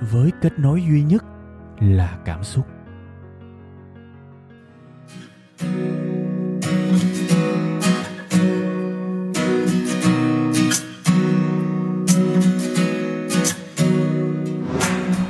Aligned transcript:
với 0.00 0.30
kết 0.40 0.58
nối 0.58 0.82
duy 0.82 1.02
nhất 1.02 1.24
là 1.80 2.18
cảm 2.24 2.44
xúc. 2.44 2.66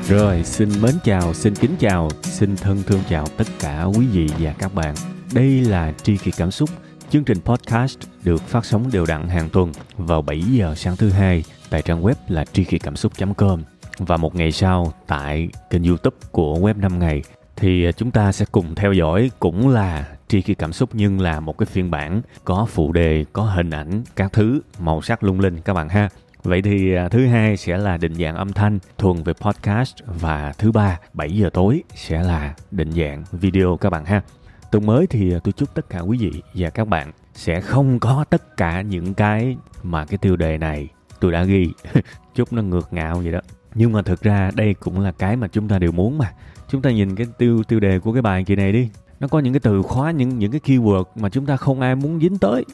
Rồi, 0.09 0.43
xin 0.45 0.69
mến 0.83 0.95
chào, 1.05 1.35
xin 1.35 1.55
kính 1.55 1.77
chào, 1.79 2.09
xin 2.23 2.57
thân 2.57 2.83
thương 2.87 3.01
chào 3.09 3.27
tất 3.37 3.47
cả 3.61 3.85
quý 3.85 4.07
vị 4.07 4.29
và 4.39 4.55
các 4.59 4.75
bạn. 4.75 4.95
Đây 5.35 5.61
là 5.61 5.93
Tri 6.03 6.17
Kỳ 6.17 6.31
Cảm 6.31 6.51
Xúc, 6.51 6.71
chương 7.11 7.25
trình 7.25 7.39
podcast 7.41 7.99
được 8.25 8.43
phát 8.43 8.65
sóng 8.65 8.91
đều 8.93 9.07
đặn 9.07 9.29
hàng 9.29 9.49
tuần 9.53 9.73
vào 9.97 10.23
7 10.23 10.41
giờ 10.41 10.75
sáng 10.75 10.97
thứ 10.97 11.11
hai. 11.11 11.45
Tại 11.71 11.83
trang 11.83 12.03
web 12.03 12.15
là 12.29 12.45
tri 12.45 12.65
kỳ 12.65 12.79
cảm 12.79 12.97
xúc.com 12.97 13.63
và 14.07 14.17
một 14.17 14.35
ngày 14.35 14.53
sau 14.53 14.93
tại 15.07 15.49
kênh 15.71 15.85
youtube 15.85 16.17
của 16.33 16.55
web 16.55 16.81
5 16.81 16.99
ngày 16.99 17.23
thì 17.57 17.85
à, 17.85 17.93
chúng 17.93 18.11
ta 18.11 18.33
sẽ 18.33 18.45
cùng 18.53 18.75
theo 18.75 18.93
dõi 18.93 19.31
cũng 19.39 19.69
là 19.69 20.09
tri 20.29 20.43
kỳ 20.43 20.55
cảm 20.55 20.73
xúc 20.73 20.91
nhưng 20.93 21.21
là 21.21 21.41
một 21.41 21.59
cái 21.59 21.67
phiên 21.67 21.91
bản 21.91 22.23
có 22.45 22.67
phụ 22.71 22.93
đề, 22.93 23.25
có 23.33 23.43
hình 23.43 23.71
ảnh, 23.71 24.03
các 24.17 24.33
thứ 24.33 24.61
màu 24.79 25.03
sắc 25.03 25.23
lung 25.25 25.41
linh 25.41 25.61
các 25.61 25.75
bạn 25.75 25.89
ha. 25.89 26.09
Vậy 26.43 26.63
thì 26.63 26.95
à, 26.95 27.09
thứ 27.09 27.27
hai 27.27 27.57
sẽ 27.57 27.79
là 27.79 27.97
định 27.97 28.15
dạng 28.15 28.37
âm 28.37 28.53
thanh 28.53 28.79
thuần 28.99 29.23
về 29.23 29.33
podcast 29.33 29.95
và 30.07 30.53
thứ 30.59 30.73
ba 30.73 30.99
7 31.13 31.31
giờ 31.31 31.51
tối 31.53 31.83
sẽ 31.95 32.23
là 32.23 32.55
định 32.71 32.93
dạng 32.93 33.25
video 33.33 33.77
các 33.77 33.91
bạn 33.91 34.05
ha. 34.05 34.23
Tuần 34.73 34.87
mới 34.87 35.07
thì 35.07 35.35
à, 35.35 35.39
tôi 35.45 35.53
chúc 35.53 35.75
tất 35.75 35.91
cả 35.91 36.01
quý 36.01 36.19
vị 36.19 36.43
và 36.55 36.71
các 36.71 36.89
bạn 36.89 37.13
sẽ 37.35 37.61
không 37.61 37.99
có 37.99 38.25
tất 38.31 38.57
cả 38.57 38.81
những 38.81 39.15
cái 39.15 39.57
mà 39.83 40.05
cái 40.05 40.19
tiêu 40.19 40.37
đề 40.37 40.59
này 40.59 40.89
tôi 41.21 41.33
đã 41.33 41.45
ghi. 41.45 41.69
chúc 42.35 42.53
nó 42.53 42.63
ngược 42.63 42.93
ngạo 42.93 43.21
vậy 43.21 43.33
đó. 43.33 43.41
Nhưng 43.75 43.93
mà 43.93 44.03
thực 44.03 44.23
ra 44.23 44.51
đây 44.55 44.75
cũng 44.75 45.01
là 45.01 45.13
cái 45.13 45.37
mà 45.37 45.49
chúng 45.49 45.69
ta 45.69 45.79
đều 45.79 45.93
muốn 45.93 46.19
mà. 46.19 46.33
Chúng 46.69 46.83
ta 46.83 46.91
nhìn 46.91 47.17
cái 47.17 47.27
tiêu 47.39 47.63
tiêu 47.63 47.81
đề 47.81 47.99
của 47.99 48.13
cái 48.13 48.23
bài 48.23 48.45
kỳ 48.45 48.57
này 48.57 48.73
đi. 48.73 48.91
Nó 49.21 49.29
có 49.29 49.39
những 49.39 49.53
cái 49.53 49.61
từ 49.61 49.83
khóa, 49.83 50.11
những 50.11 50.39
những 50.39 50.53
cái 50.53 50.61
keyword 50.65 51.05
mà 51.17 51.29
chúng 51.29 51.47
ta 51.47 51.57
không 51.57 51.81
ai 51.81 51.95
muốn 51.95 52.21
dính 52.21 52.39
tới. 52.39 52.65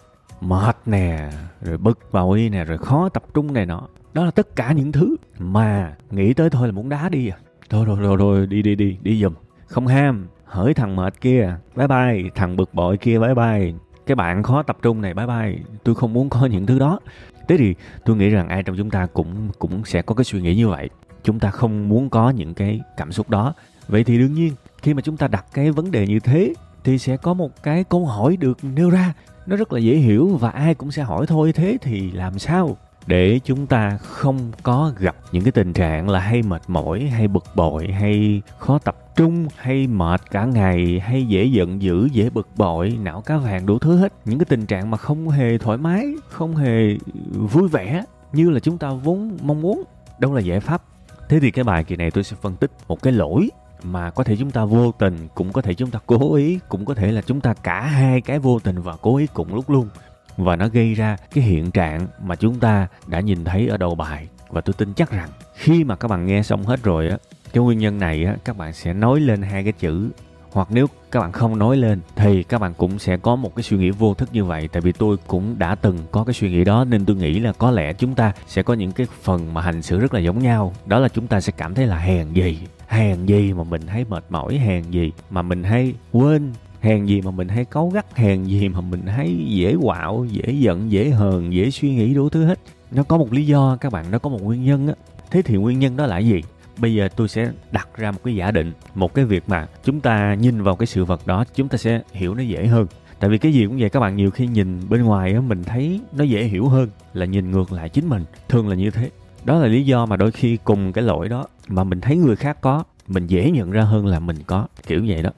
Mệt 0.40 0.76
nè 0.86 1.30
rồi 1.62 1.78
bực 1.78 1.98
bội 2.12 2.48
nè 2.52 2.64
rồi 2.64 2.78
khó 2.78 3.08
tập 3.08 3.22
trung 3.34 3.52
này 3.52 3.66
nọ. 3.66 3.82
Đó 4.14 4.24
là 4.24 4.30
tất 4.30 4.56
cả 4.56 4.72
những 4.72 4.92
thứ 4.92 5.16
mà 5.38 5.96
nghĩ 6.10 6.34
tới 6.34 6.50
thôi 6.50 6.68
là 6.68 6.72
muốn 6.72 6.88
đá 6.88 7.08
đi 7.08 7.28
à. 7.28 7.36
Thôi 7.70 7.84
rồi 7.84 8.00
rồi 8.00 8.16
rồi 8.16 8.46
đi 8.46 8.62
đi 8.62 8.74
đi 8.74 8.98
đi 9.02 9.22
giùm. 9.22 9.34
Không 9.66 9.86
ham 9.86 10.26
hỡi 10.44 10.74
thằng 10.74 10.96
mệt 10.96 11.20
kia. 11.20 11.56
Bye 11.76 11.88
bye 11.88 12.30
thằng 12.34 12.56
bực 12.56 12.74
bội 12.74 12.96
kia 12.96 13.18
bye 13.18 13.34
bye. 13.34 13.72
Cái 14.06 14.14
bạn 14.14 14.42
khó 14.42 14.62
tập 14.62 14.76
trung 14.82 15.00
này 15.00 15.14
bye 15.14 15.26
bye. 15.26 15.58
Tôi 15.84 15.94
không 15.94 16.12
muốn 16.12 16.28
có 16.28 16.46
những 16.46 16.66
thứ 16.66 16.78
đó 16.78 17.00
thế 17.48 17.56
thì 17.56 17.74
tôi 18.04 18.16
nghĩ 18.16 18.28
rằng 18.28 18.48
ai 18.48 18.62
trong 18.62 18.76
chúng 18.76 18.90
ta 18.90 19.06
cũng 19.06 19.48
cũng 19.58 19.84
sẽ 19.84 20.02
có 20.02 20.14
cái 20.14 20.24
suy 20.24 20.40
nghĩ 20.40 20.54
như 20.54 20.68
vậy. 20.68 20.90
Chúng 21.22 21.38
ta 21.38 21.50
không 21.50 21.88
muốn 21.88 22.10
có 22.10 22.30
những 22.30 22.54
cái 22.54 22.80
cảm 22.96 23.12
xúc 23.12 23.30
đó. 23.30 23.54
Vậy 23.88 24.04
thì 24.04 24.18
đương 24.18 24.34
nhiên, 24.34 24.52
khi 24.82 24.94
mà 24.94 25.02
chúng 25.02 25.16
ta 25.16 25.28
đặt 25.28 25.44
cái 25.54 25.70
vấn 25.70 25.90
đề 25.90 26.06
như 26.06 26.20
thế, 26.20 26.54
thì 26.84 26.98
sẽ 26.98 27.16
có 27.16 27.34
một 27.34 27.62
cái 27.62 27.84
câu 27.84 28.06
hỏi 28.06 28.36
được 28.36 28.58
nêu 28.64 28.90
ra. 28.90 29.14
Nó 29.46 29.56
rất 29.56 29.72
là 29.72 29.78
dễ 29.78 29.94
hiểu 29.94 30.36
và 30.36 30.50
ai 30.50 30.74
cũng 30.74 30.90
sẽ 30.90 31.02
hỏi 31.02 31.26
thôi, 31.26 31.52
thế 31.52 31.78
thì 31.82 32.10
làm 32.10 32.38
sao? 32.38 32.76
Để 33.06 33.40
chúng 33.44 33.66
ta 33.66 33.98
không 34.02 34.52
có 34.62 34.92
gặp 34.98 35.16
những 35.32 35.44
cái 35.44 35.52
tình 35.52 35.72
trạng 35.72 36.08
là 36.08 36.20
hay 36.20 36.42
mệt 36.42 36.62
mỏi, 36.68 37.00
hay 37.00 37.28
bực 37.28 37.44
bội, 37.54 37.88
hay 37.88 38.42
khó 38.58 38.78
tập 38.78 38.96
trung, 39.16 39.46
hay 39.56 39.86
mệt 39.86 40.30
cả 40.30 40.44
ngày, 40.44 41.00
hay 41.04 41.26
dễ 41.26 41.44
giận 41.44 41.82
dữ, 41.82 42.08
dễ 42.12 42.30
bực 42.30 42.48
bội, 42.56 42.98
não 43.02 43.20
cá 43.20 43.36
vàng 43.36 43.66
đủ 43.66 43.78
thứ 43.78 43.96
hết. 43.96 44.12
Những 44.24 44.38
cái 44.38 44.46
tình 44.48 44.66
trạng 44.66 44.90
mà 44.90 44.96
không 44.96 45.28
hề 45.28 45.58
thoải 45.58 45.78
mái, 45.78 46.06
không 46.28 46.56
hề 46.56 46.96
vui 47.32 47.68
vẻ 47.68 48.04
như 48.32 48.50
là 48.50 48.60
chúng 48.60 48.78
ta 48.78 48.90
vốn 48.90 49.36
mong 49.42 49.62
muốn, 49.62 49.82
đâu 50.18 50.34
là 50.34 50.40
giải 50.40 50.60
pháp. 50.60 50.82
Thế 51.28 51.40
thì 51.40 51.50
cái 51.50 51.64
bài 51.64 51.84
kỳ 51.84 51.96
này 51.96 52.10
tôi 52.10 52.24
sẽ 52.24 52.36
phân 52.42 52.56
tích 52.56 52.70
một 52.88 53.02
cái 53.02 53.12
lỗi 53.12 53.50
mà 53.82 54.10
có 54.10 54.24
thể 54.24 54.36
chúng 54.36 54.50
ta 54.50 54.64
vô 54.64 54.92
tình, 54.92 55.28
cũng 55.34 55.52
có 55.52 55.62
thể 55.62 55.74
chúng 55.74 55.90
ta 55.90 55.98
cố 56.06 56.34
ý, 56.34 56.58
cũng 56.68 56.84
có 56.84 56.94
thể 56.94 57.12
là 57.12 57.22
chúng 57.22 57.40
ta 57.40 57.54
cả 57.54 57.80
hai 57.80 58.20
cái 58.20 58.38
vô 58.38 58.58
tình 58.58 58.82
và 58.82 58.96
cố 59.02 59.16
ý 59.16 59.26
cùng 59.26 59.54
lúc 59.54 59.70
luôn 59.70 59.88
và 60.36 60.56
nó 60.56 60.68
gây 60.68 60.94
ra 60.94 61.16
cái 61.34 61.44
hiện 61.44 61.70
trạng 61.70 62.06
mà 62.22 62.36
chúng 62.36 62.60
ta 62.60 62.88
đã 63.06 63.20
nhìn 63.20 63.44
thấy 63.44 63.68
ở 63.68 63.76
đầu 63.76 63.94
bài. 63.94 64.28
Và 64.48 64.60
tôi 64.60 64.74
tin 64.74 64.94
chắc 64.94 65.10
rằng 65.10 65.28
khi 65.54 65.84
mà 65.84 65.96
các 65.96 66.08
bạn 66.08 66.26
nghe 66.26 66.42
xong 66.42 66.62
hết 66.62 66.82
rồi 66.82 67.08
á, 67.08 67.16
cái 67.52 67.64
nguyên 67.64 67.78
nhân 67.78 67.98
này 67.98 68.24
á, 68.24 68.36
các 68.44 68.56
bạn 68.56 68.72
sẽ 68.72 68.92
nói 68.92 69.20
lên 69.20 69.42
hai 69.42 69.64
cái 69.64 69.72
chữ. 69.72 70.10
Hoặc 70.50 70.68
nếu 70.70 70.86
các 71.10 71.20
bạn 71.20 71.32
không 71.32 71.58
nói 71.58 71.76
lên, 71.76 72.00
thì 72.16 72.42
các 72.42 72.60
bạn 72.60 72.74
cũng 72.74 72.98
sẽ 72.98 73.16
có 73.16 73.36
một 73.36 73.54
cái 73.56 73.62
suy 73.62 73.76
nghĩ 73.76 73.90
vô 73.90 74.14
thức 74.14 74.28
như 74.32 74.44
vậy. 74.44 74.68
Tại 74.72 74.80
vì 74.80 74.92
tôi 74.92 75.16
cũng 75.26 75.58
đã 75.58 75.74
từng 75.74 75.98
có 76.12 76.24
cái 76.24 76.34
suy 76.34 76.50
nghĩ 76.50 76.64
đó, 76.64 76.84
nên 76.84 77.04
tôi 77.04 77.16
nghĩ 77.16 77.38
là 77.38 77.52
có 77.52 77.70
lẽ 77.70 77.92
chúng 77.92 78.14
ta 78.14 78.32
sẽ 78.46 78.62
có 78.62 78.74
những 78.74 78.92
cái 78.92 79.06
phần 79.22 79.54
mà 79.54 79.60
hành 79.60 79.82
xử 79.82 79.98
rất 79.98 80.14
là 80.14 80.20
giống 80.20 80.38
nhau. 80.38 80.72
Đó 80.86 80.98
là 80.98 81.08
chúng 81.08 81.26
ta 81.26 81.40
sẽ 81.40 81.52
cảm 81.56 81.74
thấy 81.74 81.86
là 81.86 81.98
hèn 81.98 82.32
gì 82.32 82.58
hèn 82.88 83.26
gì 83.26 83.52
mà 83.52 83.64
mình 83.64 83.86
thấy 83.86 84.04
mệt 84.04 84.24
mỏi, 84.28 84.58
hèn 84.58 84.82
gì 84.90 85.12
mà 85.30 85.42
mình 85.42 85.64
hay 85.64 85.94
quên 86.12 86.52
hèn 86.86 87.06
gì 87.06 87.20
mà 87.20 87.30
mình 87.30 87.48
hay 87.48 87.64
cáu 87.64 87.88
gắt, 87.88 88.16
hèn 88.16 88.44
gì 88.44 88.68
mà 88.68 88.80
mình 88.80 89.06
hay 89.06 89.36
dễ 89.48 89.76
quạo, 89.82 90.26
dễ 90.30 90.52
giận, 90.52 90.92
dễ 90.92 91.10
hờn, 91.10 91.52
dễ 91.52 91.70
suy 91.70 91.94
nghĩ, 91.94 92.14
đủ 92.14 92.28
thứ 92.28 92.44
hết. 92.44 92.58
Nó 92.90 93.02
có 93.02 93.18
một 93.18 93.32
lý 93.32 93.46
do, 93.46 93.76
các 93.80 93.92
bạn, 93.92 94.04
nó 94.10 94.18
có 94.18 94.30
một 94.30 94.42
nguyên 94.42 94.64
nhân 94.64 94.88
á. 94.88 94.94
Thế 95.30 95.42
thì 95.42 95.56
nguyên 95.56 95.78
nhân 95.78 95.96
đó 95.96 96.06
là 96.06 96.18
gì? 96.18 96.42
Bây 96.78 96.94
giờ 96.94 97.08
tôi 97.16 97.28
sẽ 97.28 97.50
đặt 97.72 97.88
ra 97.96 98.10
một 98.10 98.18
cái 98.24 98.34
giả 98.34 98.50
định, 98.50 98.72
một 98.94 99.14
cái 99.14 99.24
việc 99.24 99.42
mà 99.46 99.66
chúng 99.84 100.00
ta 100.00 100.34
nhìn 100.34 100.62
vào 100.62 100.76
cái 100.76 100.86
sự 100.86 101.04
vật 101.04 101.26
đó, 101.26 101.44
chúng 101.54 101.68
ta 101.68 101.78
sẽ 101.78 102.00
hiểu 102.12 102.34
nó 102.34 102.42
dễ 102.42 102.66
hơn. 102.66 102.86
Tại 103.20 103.30
vì 103.30 103.38
cái 103.38 103.52
gì 103.52 103.66
cũng 103.66 103.76
vậy, 103.78 103.90
các 103.90 104.00
bạn, 104.00 104.16
nhiều 104.16 104.30
khi 104.30 104.46
nhìn 104.46 104.80
bên 104.88 105.02
ngoài 105.02 105.32
á, 105.32 105.40
mình 105.40 105.64
thấy 105.64 106.00
nó 106.16 106.24
dễ 106.24 106.44
hiểu 106.44 106.68
hơn 106.68 106.88
là 107.14 107.26
nhìn 107.26 107.50
ngược 107.50 107.72
lại 107.72 107.88
chính 107.88 108.08
mình, 108.08 108.24
thường 108.48 108.68
là 108.68 108.74
như 108.74 108.90
thế. 108.90 109.10
Đó 109.44 109.58
là 109.58 109.66
lý 109.66 109.84
do 109.84 110.06
mà 110.06 110.16
đôi 110.16 110.30
khi 110.30 110.56
cùng 110.64 110.92
cái 110.92 111.04
lỗi 111.04 111.28
đó 111.28 111.46
mà 111.68 111.84
mình 111.84 112.00
thấy 112.00 112.16
người 112.16 112.36
khác 112.36 112.60
có, 112.60 112.84
mình 113.08 113.26
dễ 113.26 113.50
nhận 113.50 113.70
ra 113.70 113.82
hơn 113.82 114.06
là 114.06 114.18
mình 114.18 114.36
có, 114.46 114.66
kiểu 114.86 115.04
vậy 115.06 115.22
đó 115.22 115.30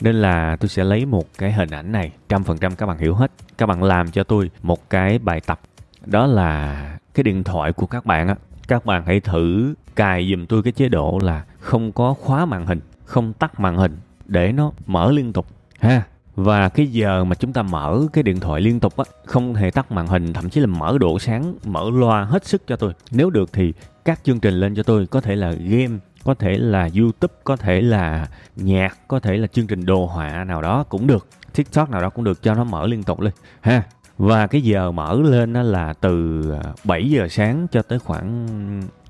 nên 0.00 0.14
là 0.14 0.56
tôi 0.56 0.68
sẽ 0.68 0.84
lấy 0.84 1.06
một 1.06 1.24
cái 1.38 1.52
hình 1.52 1.70
ảnh 1.70 1.92
này, 1.92 2.12
trăm 2.28 2.44
phần 2.44 2.58
trăm 2.58 2.76
các 2.76 2.86
bạn 2.86 2.98
hiểu 2.98 3.14
hết. 3.14 3.32
Các 3.58 3.66
bạn 3.66 3.82
làm 3.82 4.10
cho 4.10 4.24
tôi 4.24 4.50
một 4.62 4.90
cái 4.90 5.18
bài 5.18 5.40
tập. 5.40 5.60
Đó 6.06 6.26
là 6.26 6.98
cái 7.14 7.24
điện 7.24 7.44
thoại 7.44 7.72
của 7.72 7.86
các 7.86 8.06
bạn 8.06 8.28
á. 8.28 8.34
Các 8.68 8.86
bạn 8.86 9.02
hãy 9.06 9.20
thử 9.20 9.74
cài 9.96 10.30
giùm 10.30 10.46
tôi 10.46 10.62
cái 10.62 10.72
chế 10.72 10.88
độ 10.88 11.18
là 11.22 11.44
không 11.60 11.92
có 11.92 12.14
khóa 12.14 12.44
màn 12.44 12.66
hình, 12.66 12.80
không 13.04 13.32
tắt 13.32 13.60
màn 13.60 13.76
hình 13.76 13.96
để 14.26 14.52
nó 14.52 14.72
mở 14.86 15.12
liên 15.12 15.32
tục, 15.32 15.46
ha. 15.80 16.02
Và 16.36 16.68
cái 16.68 16.86
giờ 16.86 17.24
mà 17.24 17.34
chúng 17.34 17.52
ta 17.52 17.62
mở 17.62 18.00
cái 18.12 18.22
điện 18.22 18.40
thoại 18.40 18.60
liên 18.60 18.80
tục 18.80 18.96
á, 18.96 19.04
không 19.24 19.54
hề 19.54 19.70
tắt 19.70 19.92
màn 19.92 20.06
hình, 20.06 20.32
thậm 20.32 20.50
chí 20.50 20.60
là 20.60 20.66
mở 20.66 20.98
độ 20.98 21.18
sáng, 21.18 21.54
mở 21.64 21.90
loa 21.92 22.24
hết 22.24 22.46
sức 22.46 22.62
cho 22.66 22.76
tôi. 22.76 22.92
Nếu 23.10 23.30
được 23.30 23.52
thì 23.52 23.72
các 24.04 24.20
chương 24.24 24.40
trình 24.40 24.54
lên 24.54 24.74
cho 24.74 24.82
tôi, 24.82 25.06
có 25.06 25.20
thể 25.20 25.36
là 25.36 25.50
game 25.50 25.98
có 26.28 26.34
thể 26.34 26.58
là 26.58 26.88
youtube, 26.98 27.34
có 27.44 27.56
thể 27.56 27.80
là 27.80 28.28
nhạc, 28.56 28.98
có 29.08 29.20
thể 29.20 29.36
là 29.36 29.46
chương 29.46 29.66
trình 29.66 29.86
đồ 29.86 30.06
họa 30.06 30.44
nào 30.44 30.62
đó 30.62 30.84
cũng 30.88 31.06
được, 31.06 31.26
tiktok 31.54 31.90
nào 31.90 32.00
đó 32.00 32.10
cũng 32.10 32.24
được 32.24 32.42
cho 32.42 32.54
nó 32.54 32.64
mở 32.64 32.86
liên 32.86 33.02
tục 33.02 33.20
lên, 33.20 33.32
ha. 33.60 33.82
Và 34.18 34.46
cái 34.46 34.62
giờ 34.62 34.90
mở 34.90 35.20
lên 35.22 35.52
đó 35.52 35.62
là 35.62 35.92
từ 35.92 36.42
à, 36.62 36.72
7 36.84 37.10
giờ 37.10 37.28
sáng 37.28 37.66
cho 37.72 37.82
tới 37.82 37.98
khoảng 37.98 38.46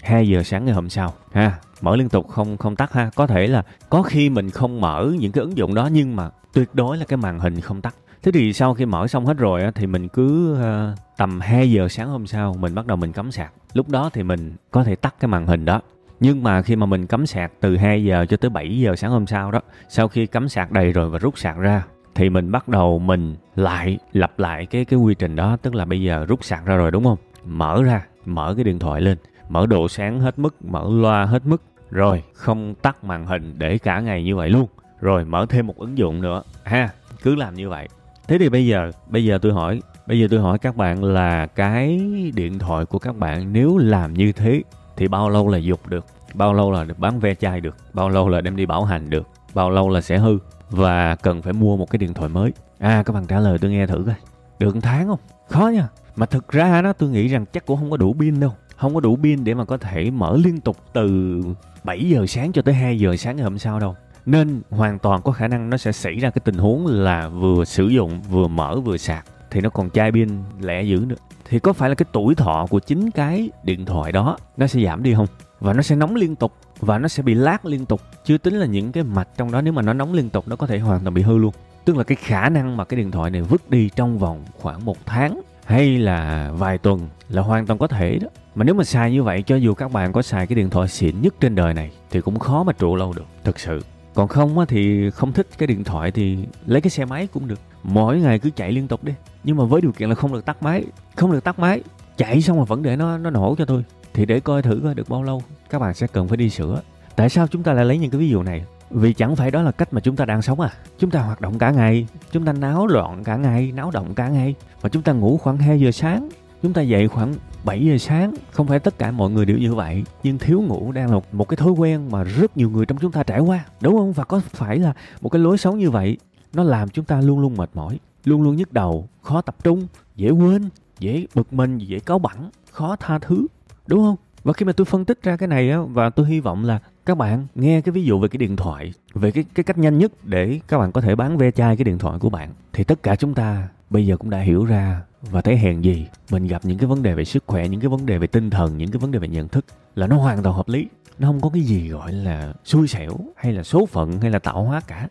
2 0.03 0.29
giờ 0.29 0.43
sáng 0.43 0.65
ngày 0.65 0.75
hôm 0.75 0.89
sau, 0.89 1.15
ha. 1.33 1.59
Mở 1.81 1.97
liên 1.97 2.09
tục 2.09 2.29
không 2.29 2.57
không 2.57 2.77
tắt, 2.77 2.93
ha. 2.93 3.11
Có 3.15 3.27
thể 3.27 3.47
là 3.47 3.63
có 3.91 4.03
khi 4.03 4.31
mình 4.31 4.51
không 4.51 4.81
mở 4.81 5.13
những 5.19 5.33
cái 5.33 5.43
ứng 5.43 5.57
dụng 5.57 5.75
đó 5.75 5.89
nhưng 5.93 6.17
mà 6.17 6.31
tuyệt 6.53 6.69
đối 6.73 6.97
là 6.97 7.05
cái 7.05 7.17
màn 7.17 7.39
hình 7.39 7.61
không 7.61 7.81
tắt. 7.81 7.95
Thế 8.23 8.33
thì 8.33 8.53
sau 8.53 8.75
khi 8.75 8.87
mở 8.87 9.07
xong 9.07 9.27
hết 9.27 9.37
rồi 9.39 9.63
thì 9.75 9.87
mình 9.87 10.09
cứ 10.09 10.55
ờ, 10.55 10.95
tầm 11.17 11.41
2 11.41 11.71
giờ 11.71 11.89
sáng 11.89 12.09
hôm 12.09 12.27
sau 12.27 12.55
mình 12.61 12.75
bắt 12.75 12.87
đầu 12.87 12.97
mình 12.97 13.13
cắm 13.13 13.33
sạc. 13.33 13.53
Lúc 13.75 13.89
đó 13.89 14.11
thì 14.13 14.23
mình 14.23 14.53
có 14.71 14.85
thể 14.85 14.97
tắt 14.97 15.15
cái 15.21 15.29
màn 15.29 15.47
hình 15.47 15.65
đó 15.65 15.81
nhưng 16.21 16.43
mà 16.43 16.63
khi 16.63 16.77
mà 16.77 16.87
mình 16.87 17.07
cắm 17.07 17.27
sạc 17.27 17.53
từ 17.61 17.77
2 17.77 18.05
giờ 18.05 18.27
cho 18.29 18.37
tới 18.37 18.51
7 18.51 18.79
giờ 18.79 18.97
sáng 18.97 19.11
hôm 19.11 19.27
sau 19.27 19.51
đó, 19.51 19.61
sau 19.89 20.09
khi 20.09 20.27
cắm 20.27 20.49
sạc 20.49 20.73
đầy 20.73 20.93
rồi 20.93 21.11
và 21.11 21.19
rút 21.19 21.39
sạc 21.39 21.59
ra, 21.59 21.83
thì 22.15 22.31
mình 22.31 22.53
bắt 22.53 22.69
đầu 22.69 22.99
mình 22.99 23.37
lại 23.57 23.99
lặp 24.13 24.39
lại 24.39 24.67
cái 24.67 24.85
cái 24.85 24.99
quy 24.99 25.15
trình 25.15 25.37
đó, 25.37 25.57
tức 25.63 25.75
là 25.75 25.85
bây 25.85 26.03
giờ 26.03 26.25
rút 26.29 26.45
sạc 26.45 26.65
ra 26.65 26.77
rồi, 26.77 26.91
đúng 26.91 27.05
không? 27.05 27.19
Mở 27.45 27.83
ra, 27.83 28.07
mở 28.25 28.55
cái 28.57 28.65
điện 28.65 28.79
thoại 28.79 29.01
lên, 29.01 29.19
mở 29.49 29.67
độ 29.67 29.89
sáng 29.89 30.21
hết 30.21 30.39
mức, 30.39 30.65
mở 30.65 30.85
loa 30.91 31.25
hết 31.25 31.47
mức, 31.47 31.63
rồi 31.91 32.23
không 32.33 32.75
tắt 32.83 33.05
màn 33.05 33.27
hình 33.27 33.55
để 33.59 33.79
cả 33.79 34.01
ngày 34.01 34.25
như 34.25 34.37
vậy 34.37 34.51
luôn. 34.51 34.67
Rồi 35.01 35.25
mở 35.25 35.47
thêm 35.49 35.67
một 35.67 35.79
ứng 35.79 35.99
dụng 35.99 36.21
nữa, 36.21 36.43
ha, 36.65 36.89
cứ 37.23 37.35
làm 37.35 37.55
như 37.55 37.69
vậy. 37.69 37.89
Thế 38.29 38.39
thì 38.39 38.49
bây 38.49 38.67
giờ 38.67 38.91
bây 39.09 39.25
giờ 39.25 39.39
tôi 39.43 39.53
hỏi, 39.53 39.81
bây 40.07 40.21
giờ 40.21 40.27
tôi 40.31 40.41
hỏi 40.41 40.59
các 40.59 40.77
bạn 40.77 41.05
là 41.05 41.47
cái 41.47 42.01
điện 42.35 42.59
thoại 42.59 42.85
của 42.85 42.99
các 42.99 43.17
bạn 43.17 43.53
nếu 43.53 43.79
làm 43.79 44.15
như 44.15 44.33
thế 44.33 44.63
thì 44.99 45.09
bao 45.09 45.31
lâu 45.31 45.49
là 45.49 45.59
dục 45.59 45.89
được? 45.89 46.07
Bao 46.35 46.55
lâu 46.55 46.73
là 46.73 46.85
được 46.85 46.99
bán 46.99 47.21
ve 47.21 47.35
chai 47.35 47.61
được? 47.61 47.77
Bao 47.93 48.09
lâu 48.09 48.29
là 48.29 48.41
đem 48.41 48.57
đi 48.57 48.67
bảo 48.67 48.85
hành 48.85 49.11
được? 49.11 49.29
Bao 49.55 49.71
lâu 49.71 49.89
là 49.89 50.01
sẽ 50.01 50.19
hư? 50.19 50.39
Và 50.71 51.15
cần 51.15 51.43
phải 51.43 51.53
mua 51.53 51.77
một 51.77 51.91
cái 51.91 51.99
điện 51.99 52.15
thoại 52.15 52.29
mới? 52.29 52.53
À 52.79 53.03
các 53.07 53.13
bạn 53.13 53.27
trả 53.27 53.41
lời 53.41 53.59
tôi 53.59 53.71
nghe 53.71 53.87
thử 53.87 54.03
coi. 54.07 54.15
Được 54.59 54.75
một 54.75 54.81
tháng 54.83 55.07
không? 55.07 55.19
Khó 55.49 55.69
nha. 55.69 55.89
Mà 56.17 56.27
thực 56.27 56.49
ra 56.49 56.83
đó, 56.83 56.93
tôi 56.93 57.11
nghĩ 57.11 57.29
rằng 57.29 57.45
chắc 57.53 57.67
cũng 57.67 57.79
không 57.79 57.91
có 57.91 57.97
đủ 57.97 58.17
pin 58.21 58.41
đâu. 58.41 58.55
Không 58.77 58.95
có 58.95 59.01
đủ 59.01 59.19
pin 59.23 59.45
để 59.45 59.55
mà 59.55 59.65
có 59.65 59.77
thể 59.77 60.11
mở 60.11 60.37
liên 60.45 60.61
tục 60.61 60.77
từ 60.93 61.41
7 61.85 62.09
giờ 62.09 62.27
sáng 62.27 62.53
cho 62.53 62.63
tới 62.63 62.75
2 62.75 62.99
giờ 62.99 63.17
sáng 63.17 63.37
ngày 63.37 63.45
hôm 63.45 63.59
sau 63.59 63.81
đâu. 63.81 63.97
Nên 64.27 64.63
hoàn 64.71 64.99
toàn 64.99 65.23
có 65.23 65.33
khả 65.33 65.49
năng 65.49 65.71
nó 65.71 65.77
sẽ 65.77 65.93
xảy 65.93 66.15
ra 66.15 66.31
cái 66.31 66.43
tình 66.45 66.59
huống 66.59 66.87
là 66.87 67.29
vừa 67.29 67.65
sử 67.65 67.89
dụng, 67.89 68.21
vừa 68.31 68.49
mở, 68.49 68.81
vừa 68.81 68.97
sạc. 68.97 69.25
Thì 69.51 69.61
nó 69.61 69.71
còn 69.71 69.91
chai 69.91 70.13
pin 70.13 70.29
lẻ 70.61 70.83
dữ 70.83 71.05
nữa 71.07 71.17
thì 71.49 71.59
có 71.59 71.73
phải 71.73 71.89
là 71.89 71.95
cái 71.95 72.07
tuổi 72.13 72.35
thọ 72.35 72.67
của 72.71 72.79
chính 72.79 73.11
cái 73.11 73.51
điện 73.63 73.85
thoại 73.85 74.13
đó 74.13 74.39
nó 74.57 74.67
sẽ 74.67 74.85
giảm 74.85 75.03
đi 75.03 75.15
không? 75.15 75.27
Và 75.61 75.73
nó 75.73 75.83
sẽ 75.83 75.97
nóng 75.97 76.17
liên 76.17 76.37
tục, 76.37 76.53
và 76.81 76.99
nó 76.99 77.09
sẽ 77.09 77.23
bị 77.23 77.35
lát 77.35 77.67
liên 77.67 77.87
tục. 77.87 78.01
Chưa 78.25 78.39
tính 78.39 78.55
là 78.55 78.67
những 78.67 78.93
cái 78.93 79.05
mạch 79.05 79.29
trong 79.37 79.53
đó, 79.53 79.61
nếu 79.61 79.73
mà 79.73 79.83
nó 79.83 79.93
nóng 79.93 80.15
liên 80.15 80.31
tục, 80.31 80.49
nó 80.49 80.57
có 80.57 80.67
thể 80.67 80.79
hoàn 80.79 81.01
toàn 81.01 81.15
bị 81.15 81.23
hư 81.23 81.39
luôn. 81.39 81.53
Tức 81.85 81.97
là 81.97 82.05
cái 82.05 82.17
khả 82.17 82.49
năng 82.49 82.77
mà 82.77 82.85
cái 82.85 82.99
điện 82.99 83.11
thoại 83.11 83.31
này 83.31 83.43
vứt 83.43 83.71
đi 83.71 83.91
trong 83.97 84.19
vòng 84.19 84.45
khoảng 84.59 84.85
một 84.85 84.97
tháng 85.07 85.41
hay 85.65 85.99
là 85.99 86.51
vài 86.55 86.79
tuần 86.79 87.09
là 87.29 87.43
hoàn 87.43 87.67
toàn 87.67 87.79
có 87.79 87.87
thể 87.87 88.19
đó. 88.23 88.29
Mà 88.55 88.65
nếu 88.65 88.75
mà 88.75 88.85
xài 88.85 89.13
như 89.13 89.23
vậy, 89.23 89.43
cho 89.43 89.57
dù 89.57 89.75
các 89.75 89.93
bạn 89.93 90.13
có 90.13 90.23
xài 90.23 90.47
cái 90.47 90.57
điện 90.57 90.71
thoại 90.71 90.89
xịn 90.89 91.23
nhất 91.23 91.35
trên 91.41 91.55
đời 91.55 91.75
này, 91.75 91.91
thì 92.11 92.21
cũng 92.21 92.39
khó 92.39 92.63
mà 92.63 92.73
trụ 92.73 92.97
lâu 92.97 93.13
được, 93.13 93.27
thực 93.45 93.59
sự 93.59 93.83
còn 94.19 94.29
không 94.29 94.67
thì 94.69 95.11
không 95.11 95.33
thích 95.33 95.49
cái 95.59 95.67
điện 95.67 95.85
thoại 95.85 96.11
thì 96.11 96.39
lấy 96.67 96.81
cái 96.81 96.91
xe 96.91 97.05
máy 97.05 97.29
cũng 97.33 97.49
được. 97.49 97.61
Mỗi 97.83 98.21
ngày 98.21 98.39
cứ 98.39 98.51
chạy 98.51 98.73
liên 98.73 98.89
tục 98.89 99.05
đi. 99.05 99.13
Nhưng 99.45 99.57
mà 99.57 99.65
với 99.65 99.81
điều 99.81 99.93
kiện 99.93 100.09
là 100.09 100.15
không 100.15 100.33
được 100.33 100.45
tắt 100.45 100.63
máy, 100.63 100.85
không 101.17 101.33
được 101.33 101.45
tắt 101.45 101.59
máy, 101.59 101.83
chạy 102.17 102.43
xong 102.43 102.59
mà 102.59 102.65
vẫn 102.65 102.83
để 102.83 102.97
nó 102.97 103.19
nó 103.19 103.31
nổ 103.31 103.55
cho 103.59 103.65
tôi. 103.65 103.85
Thì 104.15 104.27
để 104.27 104.41
coi 104.41 104.63
thử 104.63 104.81
coi 104.85 104.95
được 104.95 105.09
bao 105.09 105.23
lâu, 105.23 105.43
các 105.71 105.79
bạn 105.79 105.95
sẽ 105.95 106.07
cần 106.07 106.29
phải 106.29 106.37
đi 106.37 106.51
sửa. 106.51 106.81
Tại 107.17 107.29
sao 107.29 107.47
chúng 107.47 107.63
ta 107.63 107.73
lại 107.73 107.85
lấy 107.85 107.99
những 107.99 108.11
cái 108.11 108.21
ví 108.21 108.29
dụ 108.29 108.43
này? 108.43 108.65
Vì 108.91 109.13
chẳng 109.13 109.37
phải 109.37 109.51
đó 109.51 109.63
là 109.63 109.73
cách 109.73 109.93
mà 109.93 110.01
chúng 110.01 110.17
ta 110.17 110.25
đang 110.25 110.43
sống 110.43 110.61
à. 110.61 110.71
Chúng 110.99 111.11
ta 111.11 111.21
hoạt 111.21 111.41
động 111.41 111.59
cả 111.59 111.71
ngày, 111.71 112.07
chúng 112.33 112.45
ta 112.45 112.53
náo 112.53 112.87
loạn 112.87 113.25
cả 113.25 113.37
ngày, 113.37 113.73
náo 113.75 113.91
động 113.91 114.15
cả 114.15 114.29
ngày 114.29 114.55
và 114.81 114.89
chúng 114.89 115.03
ta 115.03 115.13
ngủ 115.13 115.39
khoảng 115.43 115.59
2 115.59 115.81
giờ 115.81 115.91
sáng 115.91 116.29
chúng 116.63 116.73
ta 116.73 116.83
dậy 116.83 117.09
khoảng 117.09 117.35
7 117.65 117.85
giờ 117.85 117.99
sáng, 117.99 118.35
không 118.51 118.67
phải 118.67 118.79
tất 118.79 118.99
cả 118.99 119.11
mọi 119.11 119.31
người 119.31 119.45
đều 119.45 119.59
như 119.59 119.75
vậy, 119.75 120.05
nhưng 120.23 120.39
thiếu 120.39 120.61
ngủ 120.61 120.93
đang 120.93 121.13
là 121.13 121.21
một 121.33 121.49
cái 121.49 121.57
thói 121.57 121.73
quen 121.73 122.09
mà 122.11 122.25
rất 122.25 122.57
nhiều 122.57 122.71
người 122.71 122.87
trong 122.87 122.99
chúng 122.99 123.13
ta 123.13 123.23
trải 123.23 123.41
qua, 123.41 123.65
đúng 123.81 123.97
không? 123.97 124.13
Và 124.13 124.25
có 124.25 124.41
phải 124.51 124.79
là 124.79 124.93
một 125.21 125.29
cái 125.29 125.43
lối 125.43 125.59
sống 125.59 125.79
như 125.79 125.91
vậy, 125.91 126.17
nó 126.53 126.63
làm 126.63 126.89
chúng 126.89 127.05
ta 127.05 127.21
luôn 127.21 127.41
luôn 127.41 127.57
mệt 127.57 127.71
mỏi, 127.75 127.99
luôn 128.25 128.43
luôn 128.43 128.57
nhức 128.57 128.73
đầu, 128.73 129.09
khó 129.23 129.41
tập 129.41 129.57
trung, 129.65 129.87
dễ 130.17 130.31
quên, 130.31 130.69
dễ 130.99 131.27
bực 131.35 131.53
mình, 131.53 131.79
dễ 131.79 131.99
cáu 131.99 132.19
bẳn 132.19 132.51
khó 132.71 132.97
tha 132.97 133.19
thứ, 133.19 133.47
đúng 133.87 134.01
không? 134.01 134.17
Và 134.45 134.53
khi 134.53 134.67
mà 134.67 134.73
tôi 134.73 134.85
phân 134.85 135.05
tích 135.05 135.23
ra 135.23 135.37
cái 135.37 135.49
này 135.49 135.71
á, 135.71 135.79
và 135.81 136.11
tôi 136.11 136.27
hy 136.27 136.41
vọng 136.41 136.65
là 136.65 136.79
các 137.07 137.19
bạn 137.19 137.47
nghe 137.55 137.81
cái 137.81 137.93
ví 137.93 138.05
dụ 138.05 138.19
về 138.19 138.29
cái 138.29 138.39
điện 138.39 138.57
thoại, 138.57 138.93
về 139.15 139.31
cái 139.31 139.45
cái 139.55 139.65
cách 139.65 139.79
nhanh 139.79 139.99
nhất 139.99 140.13
để 140.25 140.61
các 140.69 140.79
bạn 140.79 140.93
có 140.93 141.01
thể 141.01 141.15
bán 141.15 141.39
ve 141.39 141.51
chai 141.51 141.77
cái 141.77 141.85
điện 141.85 141.99
thoại 141.99 142.19
của 142.19 142.31
bạn, 142.31 142.51
thì 142.73 142.85
tất 142.85 143.03
cả 143.03 143.17
chúng 143.17 143.35
ta 143.35 143.69
bây 143.91 144.07
giờ 144.07 144.17
cũng 144.17 144.31
đã 144.31 144.39
hiểu 144.39 144.65
ra 144.65 145.03
và 145.23 145.41
thấy 145.41 145.57
hèn 145.57 145.81
gì, 145.81 146.07
mình 146.31 146.47
gặp 146.47 146.65
những 146.65 146.79
cái 146.79 146.87
vấn 146.87 147.03
đề 147.03 147.15
về 147.15 147.25
sức 147.25 147.45
khỏe, 147.47 147.69
những 147.69 147.81
cái 147.81 147.89
vấn 147.89 148.07
đề 148.07 148.19
về 148.19 148.27
tinh 148.27 148.51
thần, 148.51 148.79
những 148.79 148.91
cái 148.91 148.99
vấn 148.99 149.11
đề 149.11 149.19
về 149.19 149.29
nhận 149.29 149.49
thức 149.49 149.65
là 149.95 150.07
nó 150.07 150.17
hoàn 150.17 150.43
toàn 150.43 150.57
hợp 150.57 150.69
lý. 150.69 150.89
Nó 151.19 151.29
không 151.29 151.41
có 151.41 151.51
cái 151.55 151.63
gì 151.63 151.89
gọi 151.89 152.13
là 152.13 152.53
xui 152.65 152.89
xẻo 152.89 153.13
hay 153.37 153.53
là 153.53 153.63
số 153.63 153.87
phận 153.87 154.21
hay 154.21 154.31
là 154.31 154.39
tạo 154.39 154.65
hóa 154.65 154.81
cả. 154.87 155.09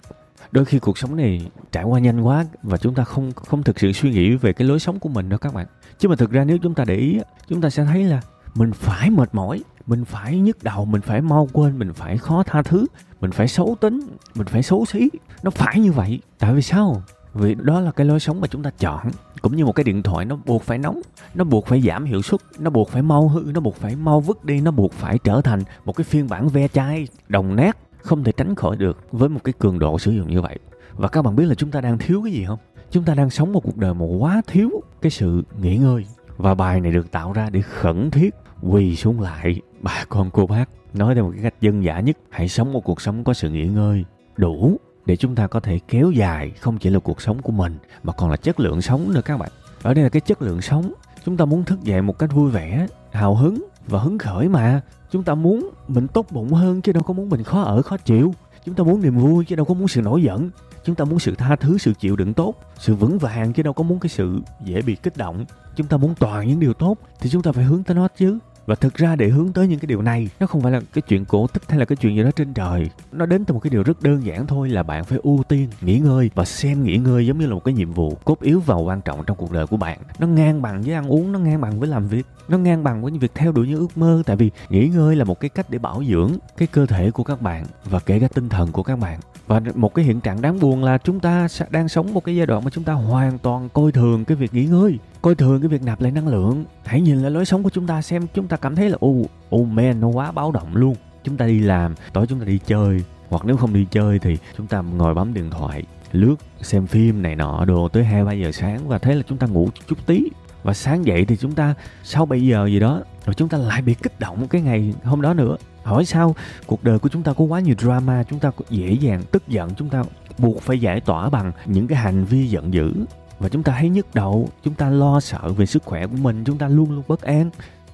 Đôi 0.51 0.65
khi 0.65 0.79
cuộc 0.79 0.97
sống 0.97 1.15
này 1.15 1.51
trải 1.71 1.83
qua 1.83 1.99
nhanh 1.99 2.21
quá 2.21 2.45
và 2.63 2.77
chúng 2.77 2.93
ta 2.93 3.03
không 3.03 3.31
không 3.31 3.63
thực 3.63 3.79
sự 3.79 3.91
suy 3.91 4.11
nghĩ 4.11 4.35
về 4.35 4.53
cái 4.53 4.67
lối 4.67 4.79
sống 4.79 4.99
của 4.99 5.09
mình 5.09 5.29
đâu 5.29 5.39
các 5.39 5.53
bạn. 5.53 5.65
Chứ 5.99 6.09
mà 6.09 6.15
thực 6.15 6.31
ra 6.31 6.43
nếu 6.43 6.57
chúng 6.57 6.73
ta 6.73 6.83
để 6.87 6.95
ý 6.95 7.19
chúng 7.47 7.61
ta 7.61 7.69
sẽ 7.69 7.85
thấy 7.85 8.03
là 8.03 8.21
mình 8.55 8.71
phải 8.73 9.09
mệt 9.09 9.29
mỏi, 9.35 9.63
mình 9.87 10.05
phải 10.05 10.37
nhức 10.37 10.63
đầu, 10.63 10.85
mình 10.85 11.01
phải 11.01 11.21
mau 11.21 11.49
quên, 11.53 11.79
mình 11.79 11.93
phải 11.93 12.17
khó 12.17 12.43
tha 12.43 12.61
thứ, 12.61 12.85
mình 13.21 13.31
phải 13.31 13.47
xấu 13.47 13.75
tính, 13.81 13.99
mình 14.35 14.47
phải 14.47 14.63
xấu 14.63 14.85
xí. 14.85 15.09
Nó 15.43 15.49
phải 15.49 15.79
như 15.79 15.91
vậy. 15.91 16.19
Tại 16.39 16.53
vì 16.53 16.61
sao? 16.61 17.03
Vì 17.37 17.55
đó 17.55 17.79
là 17.79 17.91
cái 17.91 18.07
lối 18.07 18.19
sống 18.19 18.41
mà 18.41 18.47
chúng 18.47 18.63
ta 18.63 18.71
chọn, 18.79 19.07
cũng 19.41 19.55
như 19.55 19.65
một 19.65 19.71
cái 19.71 19.83
điện 19.83 20.03
thoại, 20.03 20.25
nó 20.25 20.37
buộc 20.45 20.63
phải 20.63 20.77
nóng, 20.77 21.01
nó 21.35 21.43
buộc 21.43 21.67
phải 21.67 21.81
giảm 21.81 22.05
hiệu 22.05 22.21
suất, 22.21 22.41
nó 22.59 22.69
buộc 22.69 22.89
phải 22.89 23.01
mau 23.01 23.27
hư, 23.27 23.51
nó 23.53 23.59
buộc 23.59 23.75
phải 23.75 23.95
mau 23.95 24.21
vứt 24.21 24.45
đi, 24.45 24.61
nó 24.61 24.71
buộc 24.71 24.93
phải 24.93 25.17
trở 25.23 25.41
thành 25.41 25.63
một 25.85 25.95
cái 25.95 26.03
phiên 26.03 26.27
bản 26.29 26.47
ve 26.47 26.67
chai, 26.67 27.07
đồng 27.29 27.55
nát, 27.55 27.77
không 28.01 28.23
thể 28.23 28.31
tránh 28.31 28.55
khỏi 28.55 28.75
được 28.77 28.97
với 29.11 29.29
một 29.29 29.39
cái 29.43 29.53
cường 29.59 29.79
độ 29.79 29.99
sử 29.99 30.11
dụng 30.11 30.29
như 30.29 30.41
vậy. 30.41 30.59
Và 30.93 31.07
các 31.07 31.21
bạn 31.21 31.35
biết 31.35 31.45
là 31.45 31.55
chúng 31.55 31.71
ta 31.71 31.81
đang 31.81 31.97
thiếu 31.97 32.21
cái 32.23 32.33
gì 32.33 32.45
không? 32.45 32.59
Chúng 32.91 33.03
ta 33.03 33.15
đang 33.15 33.29
sống 33.29 33.53
một 33.53 33.63
cuộc 33.63 33.77
đời 33.77 33.93
mà 33.93 34.05
quá 34.19 34.41
thiếu 34.47 34.69
cái 35.01 35.11
sự 35.11 35.43
nghỉ 35.61 35.77
ngơi. 35.77 36.05
Và 36.37 36.55
bài 36.55 36.81
này 36.81 36.91
được 36.91 37.11
tạo 37.11 37.33
ra 37.33 37.49
để 37.49 37.61
khẩn 37.61 38.11
thiết 38.11 38.35
quỳ 38.61 38.95
xuống 38.95 39.21
lại, 39.21 39.61
bà 39.81 40.05
con 40.09 40.29
cô 40.33 40.47
bác. 40.47 40.69
Nói 40.93 41.15
theo 41.15 41.23
một 41.23 41.31
cái 41.33 41.43
cách 41.43 41.61
dân 41.61 41.83
dã 41.83 41.99
nhất, 41.99 42.17
hãy 42.29 42.47
sống 42.47 42.73
một 42.73 42.83
cuộc 42.83 43.01
sống 43.01 43.23
có 43.23 43.33
sự 43.33 43.49
nghỉ 43.49 43.67
ngơi 43.67 44.05
đủ 44.37 44.77
để 45.07 45.15
chúng 45.15 45.35
ta 45.35 45.47
có 45.47 45.59
thể 45.59 45.79
kéo 45.87 46.11
dài 46.11 46.51
không 46.59 46.77
chỉ 46.77 46.89
là 46.89 46.99
cuộc 46.99 47.21
sống 47.21 47.41
của 47.41 47.51
mình, 47.51 47.77
mà 48.03 48.13
còn 48.13 48.29
là 48.29 48.37
chất 48.37 48.59
lượng 48.59 48.81
sống 48.81 49.13
nữa 49.13 49.21
các 49.25 49.37
bạn. 49.37 49.49
Ở 49.81 49.93
đây 49.93 50.03
là 50.03 50.09
cái 50.09 50.21
chất 50.21 50.41
lượng 50.41 50.61
sống. 50.61 50.93
Chúng 51.25 51.37
ta 51.37 51.45
muốn 51.45 51.63
thức 51.63 51.83
dậy 51.83 52.01
một 52.01 52.19
cách 52.19 52.33
vui 52.33 52.51
vẻ, 52.51 52.87
hào 53.11 53.35
hứng 53.35 53.65
và 53.87 53.99
hứng 53.99 54.17
khởi 54.17 54.49
mà. 54.49 54.81
Chúng 55.11 55.23
ta 55.23 55.35
muốn 55.35 55.69
mình 55.87 56.07
tốt 56.07 56.25
bụng 56.31 56.53
hơn 56.53 56.81
chứ 56.81 56.91
đâu 56.91 57.03
có 57.03 57.13
muốn 57.13 57.29
mình 57.29 57.43
khó 57.43 57.61
ở, 57.61 57.81
khó 57.81 57.97
chịu. 57.97 58.33
Chúng 58.65 58.75
ta 58.75 58.83
muốn 58.83 59.01
niềm 59.01 59.17
vui 59.17 59.45
chứ 59.45 59.55
đâu 59.55 59.65
có 59.65 59.73
muốn 59.73 59.87
sự 59.87 60.01
nổi 60.01 60.23
giận. 60.23 60.49
Chúng 60.83 60.95
ta 60.95 61.05
muốn 61.05 61.19
sự 61.19 61.35
tha 61.35 61.55
thứ, 61.55 61.77
sự 61.77 61.93
chịu 61.99 62.15
đựng 62.15 62.33
tốt, 62.33 62.55
sự 62.79 62.95
vững 62.95 63.17
vàng 63.17 63.53
chứ 63.53 63.63
đâu 63.63 63.73
có 63.73 63.83
muốn 63.83 63.99
cái 63.99 64.09
sự 64.09 64.41
dễ 64.63 64.81
bị 64.81 64.95
kích 64.95 65.17
động. 65.17 65.45
Chúng 65.75 65.87
ta 65.87 65.97
muốn 65.97 66.15
toàn 66.19 66.47
những 66.47 66.59
điều 66.59 66.73
tốt 66.73 66.97
thì 67.19 67.29
chúng 67.29 67.41
ta 67.41 67.51
phải 67.51 67.63
hướng 67.63 67.83
tới 67.83 67.95
nó 67.95 68.07
chứ 68.17 68.37
và 68.67 68.75
thực 68.75 68.95
ra 68.95 69.15
để 69.15 69.29
hướng 69.29 69.53
tới 69.53 69.67
những 69.67 69.79
cái 69.79 69.87
điều 69.87 70.01
này, 70.01 70.29
nó 70.39 70.47
không 70.47 70.61
phải 70.61 70.71
là 70.71 70.81
cái 70.93 71.01
chuyện 71.01 71.25
cổ 71.25 71.47
tích 71.47 71.63
hay 71.69 71.79
là 71.79 71.85
cái 71.85 71.95
chuyện 71.95 72.15
gì 72.15 72.23
đó 72.23 72.31
trên 72.35 72.53
trời. 72.53 72.89
Nó 73.11 73.25
đến 73.25 73.45
từ 73.45 73.53
một 73.53 73.59
cái 73.59 73.69
điều 73.69 73.83
rất 73.83 74.01
đơn 74.01 74.25
giản 74.25 74.47
thôi 74.47 74.69
là 74.69 74.83
bạn 74.83 75.05
phải 75.05 75.19
ưu 75.23 75.43
tiên, 75.47 75.69
nghỉ 75.81 75.99
ngơi 75.99 76.31
và 76.35 76.45
xem 76.45 76.83
nghỉ 76.83 76.97
ngơi 76.97 77.27
giống 77.27 77.39
như 77.39 77.45
là 77.45 77.53
một 77.53 77.63
cái 77.63 77.73
nhiệm 77.73 77.93
vụ 77.93 78.17
cốt 78.25 78.41
yếu 78.41 78.59
và 78.59 78.75
quan 78.75 79.01
trọng 79.01 79.23
trong 79.25 79.37
cuộc 79.37 79.51
đời 79.51 79.67
của 79.67 79.77
bạn. 79.77 79.99
Nó 80.19 80.27
ngang 80.27 80.61
bằng 80.61 80.81
với 80.81 80.93
ăn 80.93 81.11
uống, 81.11 81.31
nó 81.31 81.39
ngang 81.39 81.61
bằng 81.61 81.79
với 81.79 81.89
làm 81.89 82.07
việc, 82.07 82.25
nó 82.47 82.57
ngang 82.57 82.83
bằng 82.83 83.01
với 83.01 83.11
những 83.11 83.19
việc 83.19 83.31
theo 83.35 83.51
đuổi 83.51 83.67
những 83.67 83.79
ước 83.79 83.97
mơ. 83.97 84.23
Tại 84.25 84.35
vì 84.35 84.51
nghỉ 84.69 84.87
ngơi 84.87 85.15
là 85.15 85.23
một 85.23 85.39
cái 85.39 85.49
cách 85.49 85.69
để 85.69 85.79
bảo 85.79 86.03
dưỡng 86.03 86.31
cái 86.57 86.67
cơ 86.67 86.85
thể 86.85 87.11
của 87.11 87.23
các 87.23 87.41
bạn 87.41 87.65
và 87.85 87.99
kể 87.99 88.19
cả 88.19 88.27
tinh 88.27 88.49
thần 88.49 88.71
của 88.71 88.83
các 88.83 88.99
bạn 88.99 89.19
và 89.47 89.61
một 89.75 89.93
cái 89.95 90.05
hiện 90.05 90.21
trạng 90.21 90.41
đáng 90.41 90.59
buồn 90.59 90.83
là 90.83 90.97
chúng 90.97 91.19
ta 91.19 91.47
đang 91.69 91.89
sống 91.89 92.13
một 92.13 92.23
cái 92.23 92.35
giai 92.35 92.45
đoạn 92.45 92.63
mà 92.63 92.69
chúng 92.69 92.83
ta 92.83 92.93
hoàn 92.93 93.37
toàn 93.37 93.69
coi 93.69 93.91
thường 93.91 94.25
cái 94.25 94.37
việc 94.37 94.53
nghỉ 94.53 94.65
ngơi, 94.65 94.99
coi 95.21 95.35
thường 95.35 95.61
cái 95.61 95.67
việc 95.67 95.83
nạp 95.83 96.01
lại 96.01 96.11
năng 96.11 96.27
lượng. 96.27 96.65
Hãy 96.85 97.01
nhìn 97.01 97.21
lại 97.21 97.31
lối 97.31 97.45
sống 97.45 97.63
của 97.63 97.69
chúng 97.69 97.87
ta 97.87 98.01
xem, 98.01 98.27
chúng 98.33 98.47
ta 98.47 98.57
cảm 98.57 98.75
thấy 98.75 98.89
là, 98.89 98.97
ô 98.99 99.15
ô 99.49 99.63
man, 99.63 100.01
nó 100.01 100.07
quá 100.07 100.31
báo 100.31 100.51
động 100.51 100.75
luôn. 100.75 100.95
Chúng 101.23 101.37
ta 101.37 101.45
đi 101.45 101.59
làm, 101.59 101.95
tối 102.13 102.25
chúng 102.29 102.39
ta 102.39 102.45
đi 102.45 102.59
chơi, 102.65 103.03
hoặc 103.29 103.45
nếu 103.45 103.57
không 103.57 103.73
đi 103.73 103.85
chơi 103.91 104.19
thì 104.19 104.37
chúng 104.57 104.67
ta 104.67 104.81
ngồi 104.81 105.13
bấm 105.13 105.33
điện 105.33 105.49
thoại, 105.49 105.83
lướt, 106.11 106.35
xem 106.61 106.87
phim 106.87 107.21
này 107.21 107.35
nọ, 107.35 107.65
đồ, 107.65 107.87
tới 107.87 108.03
hai 108.03 108.25
ba 108.25 108.31
giờ 108.31 108.51
sáng 108.51 108.87
và 108.87 108.97
thế 108.97 109.15
là 109.15 109.21
chúng 109.27 109.37
ta 109.37 109.47
ngủ 109.47 109.69
chút 109.87 110.05
tí 110.05 110.23
và 110.63 110.73
sáng 110.73 111.05
dậy 111.05 111.25
thì 111.25 111.37
chúng 111.37 111.51
ta, 111.51 111.73
sau 112.03 112.25
7 112.25 112.45
giờ 112.45 112.65
gì 112.65 112.79
đó, 112.79 113.01
rồi 113.25 113.33
chúng 113.33 113.49
ta 113.49 113.57
lại 113.57 113.81
bị 113.81 113.93
kích 113.93 114.19
động 114.19 114.47
cái 114.47 114.61
ngày 114.61 114.93
hôm 115.03 115.21
đó 115.21 115.33
nữa. 115.33 115.57
Hỏi 115.83 116.05
sao 116.05 116.35
cuộc 116.65 116.83
đời 116.83 116.99
của 116.99 117.09
chúng 117.09 117.23
ta 117.23 117.33
có 117.33 117.43
quá 117.43 117.59
nhiều 117.59 117.75
drama, 117.77 118.23
chúng 118.23 118.39
ta 118.39 118.51
dễ 118.69 118.91
dàng 118.91 119.23
tức 119.31 119.47
giận, 119.47 119.69
chúng 119.77 119.89
ta 119.89 120.03
buộc 120.37 120.61
phải 120.61 120.79
giải 120.79 121.01
tỏa 121.01 121.29
bằng 121.29 121.51
những 121.65 121.87
cái 121.87 121.97
hành 121.97 122.25
vi 122.25 122.47
giận 122.47 122.73
dữ. 122.73 122.93
Và 123.39 123.49
chúng 123.49 123.63
ta 123.63 123.75
thấy 123.79 123.89
nhức 123.89 124.15
đầu, 124.15 124.49
chúng 124.63 124.73
ta 124.73 124.89
lo 124.89 125.19
sợ 125.19 125.53
về 125.57 125.65
sức 125.65 125.83
khỏe 125.83 126.07
của 126.07 126.17
mình, 126.17 126.43
chúng 126.43 126.57
ta 126.57 126.67
luôn 126.67 126.91
luôn 126.91 127.03
bất 127.07 127.21
an. 127.21 127.49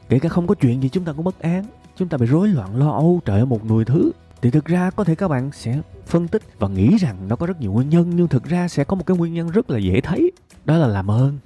Kể 0.09 0.19
cả 0.19 0.29
không 0.29 0.47
có 0.47 0.55
chuyện 0.55 0.83
gì 0.83 0.89
chúng 0.89 1.03
ta 1.03 1.13
cũng 1.13 1.25
bất 1.25 1.39
an. 1.39 1.65
Chúng 1.97 2.07
ta 2.07 2.17
bị 2.17 2.25
rối 2.25 2.47
loạn, 2.47 2.75
lo 2.75 2.91
âu 2.91 3.21
trời 3.25 3.37
ơi, 3.37 3.45
một 3.45 3.65
nùi 3.65 3.85
thứ. 3.85 4.11
Thì 4.41 4.51
thực 4.51 4.65
ra 4.65 4.89
có 4.89 5.03
thể 5.03 5.15
các 5.15 5.27
bạn 5.27 5.51
sẽ 5.51 5.81
phân 6.07 6.27
tích 6.27 6.41
và 6.59 6.67
nghĩ 6.67 6.97
rằng 6.97 7.27
nó 7.27 7.35
có 7.35 7.45
rất 7.45 7.61
nhiều 7.61 7.71
nguyên 7.71 7.89
nhân, 7.89 8.11
nhưng 8.15 8.27
thực 8.27 8.43
ra 8.43 8.67
sẽ 8.67 8.83
có 8.83 8.95
một 8.95 9.05
cái 9.05 9.17
nguyên 9.17 9.33
nhân 9.33 9.49
rất 9.49 9.69
là 9.69 9.79
dễ 9.79 10.01
thấy. 10.01 10.31
Đó 10.65 10.77
là 10.77 10.87
làm 10.87 11.11
ơn 11.11 11.37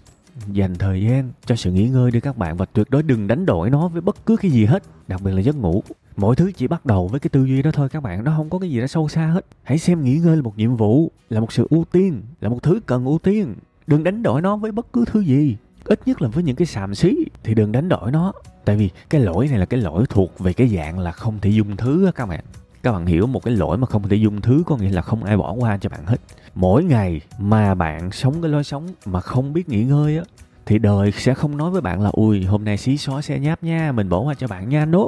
dành 0.51 0.75
thời 0.75 1.01
gian 1.01 1.31
cho 1.45 1.55
sự 1.55 1.71
nghỉ 1.71 1.87
ngơi 1.87 2.11
đi 2.11 2.19
các 2.19 2.37
bạn 2.37 2.57
và 2.57 2.65
tuyệt 2.65 2.89
đối 2.89 3.03
đừng 3.03 3.27
đánh 3.27 3.45
đổi 3.45 3.69
nó 3.69 3.87
với 3.87 4.01
bất 4.01 4.25
cứ 4.25 4.35
cái 4.37 4.51
gì 4.51 4.65
hết, 4.65 4.83
đặc 5.07 5.21
biệt 5.21 5.31
là 5.31 5.41
giấc 5.41 5.55
ngủ. 5.55 5.83
Mọi 6.17 6.35
thứ 6.35 6.51
chỉ 6.51 6.67
bắt 6.67 6.85
đầu 6.85 7.07
với 7.07 7.19
cái 7.19 7.29
tư 7.29 7.45
duy 7.45 7.61
đó 7.61 7.71
thôi 7.73 7.89
các 7.89 8.03
bạn, 8.03 8.23
nó 8.23 8.33
không 8.37 8.49
có 8.49 8.59
cái 8.59 8.69
gì 8.69 8.79
đó 8.79 8.87
sâu 8.87 9.07
xa 9.07 9.27
hết. 9.27 9.45
Hãy 9.63 9.77
xem 9.77 10.03
nghỉ 10.03 10.17
ngơi 10.17 10.35
là 10.35 10.41
một 10.41 10.57
nhiệm 10.57 10.75
vụ, 10.75 11.11
là 11.29 11.39
một 11.39 11.53
sự 11.53 11.67
ưu 11.69 11.85
tiên, 11.91 12.21
là 12.41 12.49
một 12.49 12.63
thứ 12.63 12.79
cần 12.85 13.05
ưu 13.05 13.19
tiên. 13.19 13.55
Đừng 13.87 14.03
đánh 14.03 14.23
đổi 14.23 14.41
nó 14.41 14.57
với 14.57 14.71
bất 14.71 14.93
cứ 14.93 15.05
thứ 15.05 15.19
gì, 15.19 15.57
ít 15.83 16.07
nhất 16.07 16.21
là 16.21 16.29
với 16.29 16.43
những 16.43 16.55
cái 16.55 16.65
xàm 16.65 16.95
xí 16.95 17.15
thì 17.43 17.53
đừng 17.53 17.71
đánh 17.71 17.89
đổi 17.89 18.11
nó. 18.11 18.33
Tại 18.65 18.75
vì 18.75 18.89
cái 19.09 19.21
lỗi 19.21 19.47
này 19.47 19.59
là 19.59 19.65
cái 19.65 19.79
lỗi 19.79 20.05
thuộc 20.09 20.39
về 20.39 20.53
cái 20.53 20.67
dạng 20.67 20.99
là 20.99 21.11
không 21.11 21.39
thể 21.39 21.49
dung 21.49 21.77
thứ 21.77 22.05
á 22.05 22.11
các 22.11 22.25
bạn 22.25 22.43
các 22.87 22.93
bạn 22.93 23.05
hiểu 23.05 23.27
một 23.27 23.43
cái 23.43 23.53
lỗi 23.53 23.77
mà 23.77 23.87
không 23.87 24.07
thể 24.07 24.15
dung 24.15 24.41
thứ 24.41 24.63
có 24.65 24.77
nghĩa 24.77 24.89
là 24.89 25.01
không 25.01 25.23
ai 25.23 25.37
bỏ 25.37 25.51
qua 25.51 25.77
cho 25.77 25.89
bạn 25.89 26.05
hết. 26.05 26.17
Mỗi 26.55 26.83
ngày 26.83 27.21
mà 27.39 27.75
bạn 27.75 28.11
sống 28.11 28.41
cái 28.41 28.51
lối 28.51 28.63
sống 28.63 28.87
mà 29.05 29.21
không 29.21 29.53
biết 29.53 29.69
nghỉ 29.69 29.83
ngơi 29.83 30.17
á, 30.17 30.23
thì 30.65 30.79
đời 30.79 31.11
sẽ 31.11 31.33
không 31.33 31.57
nói 31.57 31.71
với 31.71 31.81
bạn 31.81 32.01
là, 32.01 32.09
ui, 32.13 32.43
hôm 32.43 32.65
nay 32.65 32.77
xí 32.77 32.97
xóa 32.97 33.21
xe 33.21 33.39
nháp 33.39 33.63
nha, 33.63 33.91
mình 33.91 34.09
bỏ 34.09 34.19
qua 34.19 34.33
cho 34.33 34.47
bạn 34.47 34.69
nha. 34.69 34.85
No. 34.85 35.07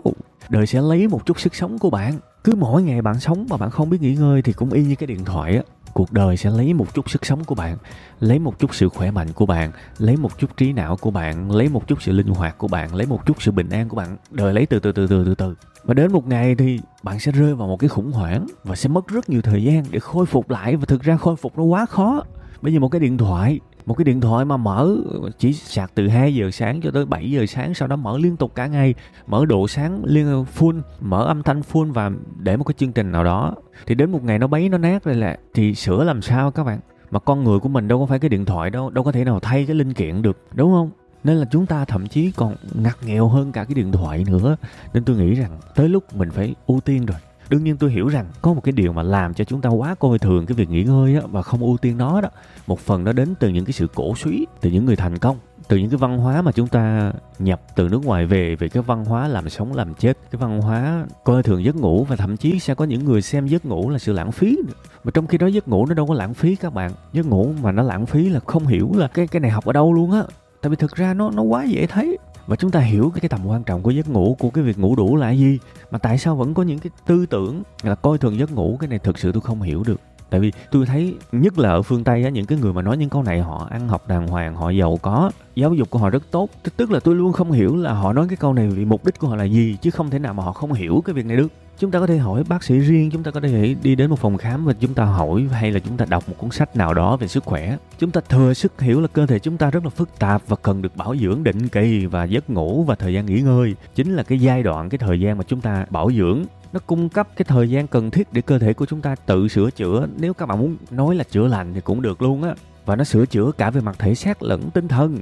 Đời 0.49 0.67
sẽ 0.67 0.81
lấy 0.81 1.07
một 1.07 1.25
chút 1.25 1.39
sức 1.39 1.55
sống 1.55 1.79
của 1.79 1.89
bạn. 1.89 2.19
Cứ 2.43 2.55
mỗi 2.55 2.83
ngày 2.83 3.01
bạn 3.01 3.19
sống 3.19 3.45
mà 3.49 3.57
bạn 3.57 3.69
không 3.69 3.89
biết 3.89 4.01
nghỉ 4.01 4.15
ngơi 4.15 4.41
thì 4.41 4.53
cũng 4.53 4.71
y 4.71 4.83
như 4.83 4.95
cái 4.95 5.07
điện 5.07 5.25
thoại 5.25 5.55
á 5.55 5.61
cuộc 5.93 6.13
đời 6.13 6.37
sẽ 6.37 6.49
lấy 6.49 6.73
một 6.73 6.93
chút 6.93 7.09
sức 7.09 7.25
sống 7.25 7.43
của 7.43 7.55
bạn, 7.55 7.77
lấy 8.19 8.39
một 8.39 8.59
chút 8.59 8.75
sự 8.75 8.89
khỏe 8.89 9.11
mạnh 9.11 9.27
của 9.33 9.45
bạn, 9.45 9.71
lấy 9.97 10.17
một 10.17 10.39
chút 10.39 10.57
trí 10.57 10.73
não 10.73 10.97
của 10.97 11.11
bạn, 11.11 11.51
lấy 11.51 11.69
một 11.69 11.87
chút 11.87 12.01
sự 12.01 12.11
linh 12.11 12.27
hoạt 12.27 12.57
của 12.57 12.67
bạn, 12.67 12.95
lấy 12.95 13.07
một 13.07 13.25
chút 13.25 13.41
sự 13.41 13.51
bình 13.51 13.69
an 13.69 13.89
của 13.89 13.95
bạn. 13.95 14.17
Đời 14.31 14.53
lấy 14.53 14.65
từ 14.65 14.79
từ 14.79 14.91
từ 14.91 15.07
từ 15.07 15.25
từ 15.25 15.35
từ. 15.35 15.55
Và 15.83 15.93
đến 15.93 16.11
một 16.11 16.27
ngày 16.27 16.55
thì 16.55 16.79
bạn 17.03 17.19
sẽ 17.19 17.31
rơi 17.31 17.55
vào 17.55 17.67
một 17.67 17.77
cái 17.77 17.89
khủng 17.89 18.11
hoảng 18.11 18.47
và 18.63 18.75
sẽ 18.75 18.89
mất 18.89 19.07
rất 19.07 19.29
nhiều 19.29 19.41
thời 19.41 19.63
gian 19.63 19.83
để 19.91 19.99
khôi 19.99 20.25
phục 20.25 20.49
lại. 20.49 20.75
Và 20.75 20.85
thực 20.85 21.01
ra 21.01 21.17
khôi 21.17 21.35
phục 21.35 21.57
nó 21.57 21.63
quá 21.63 21.85
khó. 21.85 22.23
Bây 22.61 22.73
giờ 22.73 22.79
một 22.79 22.89
cái 22.89 22.99
điện 22.99 23.17
thoại 23.17 23.59
một 23.89 23.95
cái 23.95 24.05
điện 24.05 24.21
thoại 24.21 24.45
mà 24.45 24.57
mở 24.57 24.95
chỉ 25.37 25.53
sạc 25.53 25.91
từ 25.95 26.07
2 26.07 26.35
giờ 26.35 26.51
sáng 26.51 26.81
cho 26.81 26.91
tới 26.91 27.05
7 27.05 27.31
giờ 27.31 27.45
sáng, 27.45 27.73
sau 27.73 27.87
đó 27.87 27.95
mở 27.95 28.17
liên 28.17 28.37
tục 28.37 28.55
cả 28.55 28.67
ngày, 28.67 28.93
mở 29.27 29.45
độ 29.45 29.67
sáng 29.67 30.01
liên 30.05 30.27
ờ, 30.27 30.45
full, 30.57 30.81
mở 30.99 31.25
âm 31.25 31.43
thanh 31.43 31.61
full 31.71 31.93
và 31.93 32.11
để 32.37 32.57
một 32.57 32.63
cái 32.63 32.75
chương 32.77 32.91
trình 32.91 33.11
nào 33.11 33.23
đó. 33.23 33.55
Thì 33.85 33.95
đến 33.95 34.11
một 34.11 34.23
ngày 34.23 34.39
nó 34.39 34.47
bấy 34.47 34.69
nó 34.69 34.77
nát 34.77 35.03
rồi 35.03 35.15
là, 35.15 35.37
thì 35.53 35.75
sửa 35.75 36.03
làm 36.03 36.21
sao 36.21 36.51
các 36.51 36.63
bạn? 36.63 36.79
Mà 37.11 37.19
con 37.19 37.43
người 37.43 37.59
của 37.59 37.69
mình 37.69 37.87
đâu 37.87 37.99
có 37.99 38.05
phải 38.05 38.19
cái 38.19 38.29
điện 38.29 38.45
thoại 38.45 38.69
đâu 38.69 38.89
đâu 38.89 39.03
có 39.03 39.11
thể 39.11 39.23
nào 39.23 39.39
thay 39.39 39.65
cái 39.65 39.75
linh 39.75 39.93
kiện 39.93 40.21
được, 40.21 40.37
đúng 40.53 40.71
không? 40.71 40.89
Nên 41.23 41.37
là 41.37 41.45
chúng 41.51 41.65
ta 41.65 41.85
thậm 41.85 42.07
chí 42.07 42.31
còn 42.31 42.55
ngặt 42.75 42.97
nghèo 43.05 43.27
hơn 43.27 43.51
cả 43.51 43.63
cái 43.63 43.75
điện 43.75 43.91
thoại 43.91 44.25
nữa. 44.27 44.55
Nên 44.93 45.03
tôi 45.03 45.15
nghĩ 45.15 45.33
rằng 45.33 45.59
tới 45.75 45.89
lúc 45.89 46.15
mình 46.15 46.31
phải 46.31 46.55
ưu 46.67 46.79
tiên 46.79 47.05
rồi 47.05 47.17
đương 47.49 47.63
nhiên 47.63 47.77
tôi 47.77 47.91
hiểu 47.91 48.07
rằng 48.07 48.25
có 48.41 48.53
một 48.53 48.61
cái 48.63 48.71
điều 48.71 48.93
mà 48.93 49.03
làm 49.03 49.33
cho 49.33 49.43
chúng 49.43 49.61
ta 49.61 49.69
quá 49.69 49.95
coi 49.95 50.19
thường 50.19 50.45
cái 50.45 50.55
việc 50.55 50.69
nghỉ 50.69 50.83
ngơi 50.83 51.15
á, 51.15 51.21
và 51.31 51.41
không 51.41 51.59
ưu 51.59 51.77
tiên 51.77 51.97
nó 51.97 52.21
đó. 52.21 52.29
Một 52.67 52.79
phần 52.79 53.03
nó 53.03 53.13
đến 53.13 53.35
từ 53.39 53.49
những 53.49 53.65
cái 53.65 53.73
sự 53.73 53.87
cổ 53.95 54.15
suý 54.15 54.45
từ 54.61 54.69
những 54.69 54.85
người 54.85 54.95
thành 54.95 55.17
công 55.17 55.37
từ 55.67 55.77
những 55.77 55.89
cái 55.89 55.97
văn 55.97 56.17
hóa 56.17 56.41
mà 56.41 56.51
chúng 56.51 56.67
ta 56.67 57.13
nhập 57.39 57.61
từ 57.75 57.89
nước 57.89 58.05
ngoài 58.05 58.25
về 58.25 58.55
về 58.55 58.69
cái 58.69 58.83
văn 58.83 59.05
hóa 59.05 59.27
làm 59.27 59.49
sống 59.49 59.73
làm 59.73 59.93
chết 59.93 60.17
cái 60.31 60.39
văn 60.39 60.61
hóa 60.61 61.05
coi 61.23 61.43
thường 61.43 61.63
giấc 61.63 61.75
ngủ 61.75 62.03
và 62.03 62.15
thậm 62.15 62.37
chí 62.37 62.59
sẽ 62.59 62.75
có 62.75 62.85
những 62.85 63.05
người 63.05 63.21
xem 63.21 63.47
giấc 63.47 63.65
ngủ 63.65 63.89
là 63.89 63.99
sự 63.99 64.13
lãng 64.13 64.31
phí 64.31 64.57
mà 65.03 65.11
trong 65.11 65.27
khi 65.27 65.37
đó 65.37 65.47
giấc 65.47 65.67
ngủ 65.67 65.85
nó 65.85 65.93
đâu 65.93 66.07
có 66.07 66.13
lãng 66.13 66.33
phí 66.33 66.55
các 66.55 66.73
bạn. 66.73 66.91
Giấc 67.13 67.25
ngủ 67.25 67.53
mà 67.61 67.71
nó 67.71 67.83
lãng 67.83 68.05
phí 68.05 68.29
là 68.29 68.39
không 68.39 68.67
hiểu 68.67 68.91
là 68.95 69.07
cái 69.07 69.27
cái 69.27 69.39
này 69.39 69.51
học 69.51 69.65
ở 69.65 69.73
đâu 69.73 69.93
luôn 69.93 70.11
á. 70.11 70.23
Tại 70.61 70.69
vì 70.69 70.75
thực 70.75 70.95
ra 70.95 71.13
nó 71.13 71.31
nó 71.31 71.41
quá 71.41 71.63
dễ 71.63 71.87
thấy 71.87 72.17
và 72.49 72.55
chúng 72.55 72.71
ta 72.71 72.79
hiểu 72.79 73.11
cái, 73.13 73.21
cái 73.21 73.29
tầm 73.29 73.45
quan 73.45 73.63
trọng 73.63 73.81
của 73.81 73.91
giấc 73.91 74.09
ngủ 74.09 74.35
của 74.39 74.49
cái 74.49 74.63
việc 74.63 74.77
ngủ 74.77 74.95
đủ 74.95 75.15
là 75.15 75.31
gì. 75.31 75.59
Mà 75.91 75.97
tại 75.97 76.17
sao 76.17 76.35
vẫn 76.35 76.53
có 76.53 76.63
những 76.63 76.79
cái 76.79 76.91
tư 77.05 77.25
tưởng 77.25 77.63
là 77.83 77.95
coi 77.95 78.17
thường 78.17 78.39
giấc 78.39 78.51
ngủ? 78.51 78.77
Cái 78.79 78.87
này 78.87 78.99
thực 78.99 79.19
sự 79.19 79.31
tôi 79.31 79.41
không 79.41 79.61
hiểu 79.61 79.83
được 79.83 80.01
tại 80.29 80.39
vì 80.39 80.51
tôi 80.71 80.85
thấy 80.85 81.15
nhất 81.31 81.59
là 81.59 81.69
ở 81.69 81.81
phương 81.81 82.03
tây 82.03 82.23
á, 82.23 82.29
những 82.29 82.45
cái 82.45 82.57
người 82.57 82.73
mà 82.73 82.81
nói 82.81 82.97
những 82.97 83.09
câu 83.09 83.23
này 83.23 83.41
họ 83.41 83.67
ăn 83.71 83.87
học 83.87 84.07
đàng 84.07 84.27
hoàng, 84.27 84.55
họ 84.55 84.69
giàu 84.69 84.99
có, 85.01 85.31
giáo 85.55 85.73
dục 85.73 85.89
của 85.89 85.99
họ 85.99 86.09
rất 86.09 86.23
tốt. 86.31 86.49
Tức 86.77 86.91
là 86.91 86.99
tôi 86.99 87.15
luôn 87.15 87.33
không 87.33 87.51
hiểu 87.51 87.75
là 87.75 87.93
họ 87.93 88.13
nói 88.13 88.27
cái 88.27 88.37
câu 88.37 88.53
này 88.53 88.67
vì 88.67 88.85
mục 88.85 89.05
đích 89.05 89.19
của 89.19 89.27
họ 89.27 89.35
là 89.35 89.43
gì, 89.43 89.77
chứ 89.81 89.91
không 89.91 90.09
thể 90.09 90.19
nào 90.19 90.33
mà 90.33 90.43
họ 90.43 90.51
không 90.51 90.73
hiểu 90.73 91.03
cái 91.05 91.13
việc 91.13 91.25
này 91.25 91.37
được. 91.37 91.51
Chúng 91.79 91.91
ta 91.91 91.99
có 91.99 92.07
thể 92.07 92.17
hỏi 92.17 92.43
bác 92.49 92.63
sĩ 92.63 92.79
riêng, 92.79 93.11
chúng 93.11 93.23
ta 93.23 93.31
có 93.31 93.39
thể 93.39 93.75
đi 93.83 93.95
đến 93.95 94.09
một 94.09 94.19
phòng 94.19 94.37
khám 94.37 94.65
và 94.65 94.73
chúng 94.79 94.93
ta 94.93 95.03
hỏi 95.05 95.47
hay 95.51 95.71
là 95.71 95.79
chúng 95.79 95.97
ta 95.97 96.05
đọc 96.09 96.29
một 96.29 96.35
cuốn 96.37 96.51
sách 96.51 96.75
nào 96.75 96.93
đó 96.93 97.17
về 97.17 97.27
sức 97.27 97.43
khỏe. 97.43 97.77
Chúng 97.99 98.11
ta 98.11 98.21
thừa 98.29 98.53
sức 98.53 98.81
hiểu 98.81 99.01
là 99.01 99.07
cơ 99.07 99.25
thể 99.25 99.39
chúng 99.39 99.57
ta 99.57 99.71
rất 99.71 99.83
là 99.83 99.89
phức 99.89 100.19
tạp 100.19 100.41
và 100.47 100.55
cần 100.61 100.81
được 100.81 100.95
bảo 100.95 101.15
dưỡng 101.15 101.43
định 101.43 101.67
kỳ 101.67 102.05
và 102.05 102.23
giấc 102.23 102.49
ngủ 102.49 102.83
và 102.83 102.95
thời 102.95 103.13
gian 103.13 103.25
nghỉ 103.25 103.41
ngơi. 103.41 103.75
Chính 103.95 104.15
là 104.15 104.23
cái 104.23 104.39
giai 104.39 104.63
đoạn, 104.63 104.89
cái 104.89 104.97
thời 104.97 105.19
gian 105.19 105.37
mà 105.37 105.43
chúng 105.47 105.61
ta 105.61 105.85
bảo 105.89 106.11
dưỡng 106.11 106.45
nó 106.73 106.79
cung 106.87 107.09
cấp 107.09 107.27
cái 107.35 107.45
thời 107.47 107.69
gian 107.69 107.87
cần 107.87 108.11
thiết 108.11 108.33
để 108.33 108.41
cơ 108.41 108.59
thể 108.59 108.73
của 108.73 108.85
chúng 108.85 109.01
ta 109.01 109.15
tự 109.15 109.47
sửa 109.47 109.71
chữa. 109.71 110.07
Nếu 110.17 110.33
các 110.33 110.45
bạn 110.45 110.59
muốn 110.59 110.77
nói 110.91 111.15
là 111.15 111.23
chữa 111.23 111.47
lành 111.47 111.73
thì 111.73 111.81
cũng 111.81 112.01
được 112.01 112.21
luôn 112.21 112.43
á. 112.43 112.55
Và 112.85 112.95
nó 112.95 113.03
sửa 113.03 113.25
chữa 113.25 113.51
cả 113.51 113.69
về 113.69 113.81
mặt 113.81 113.95
thể 113.99 114.15
xác 114.15 114.43
lẫn 114.43 114.69
tinh 114.69 114.87
thần. 114.87 115.17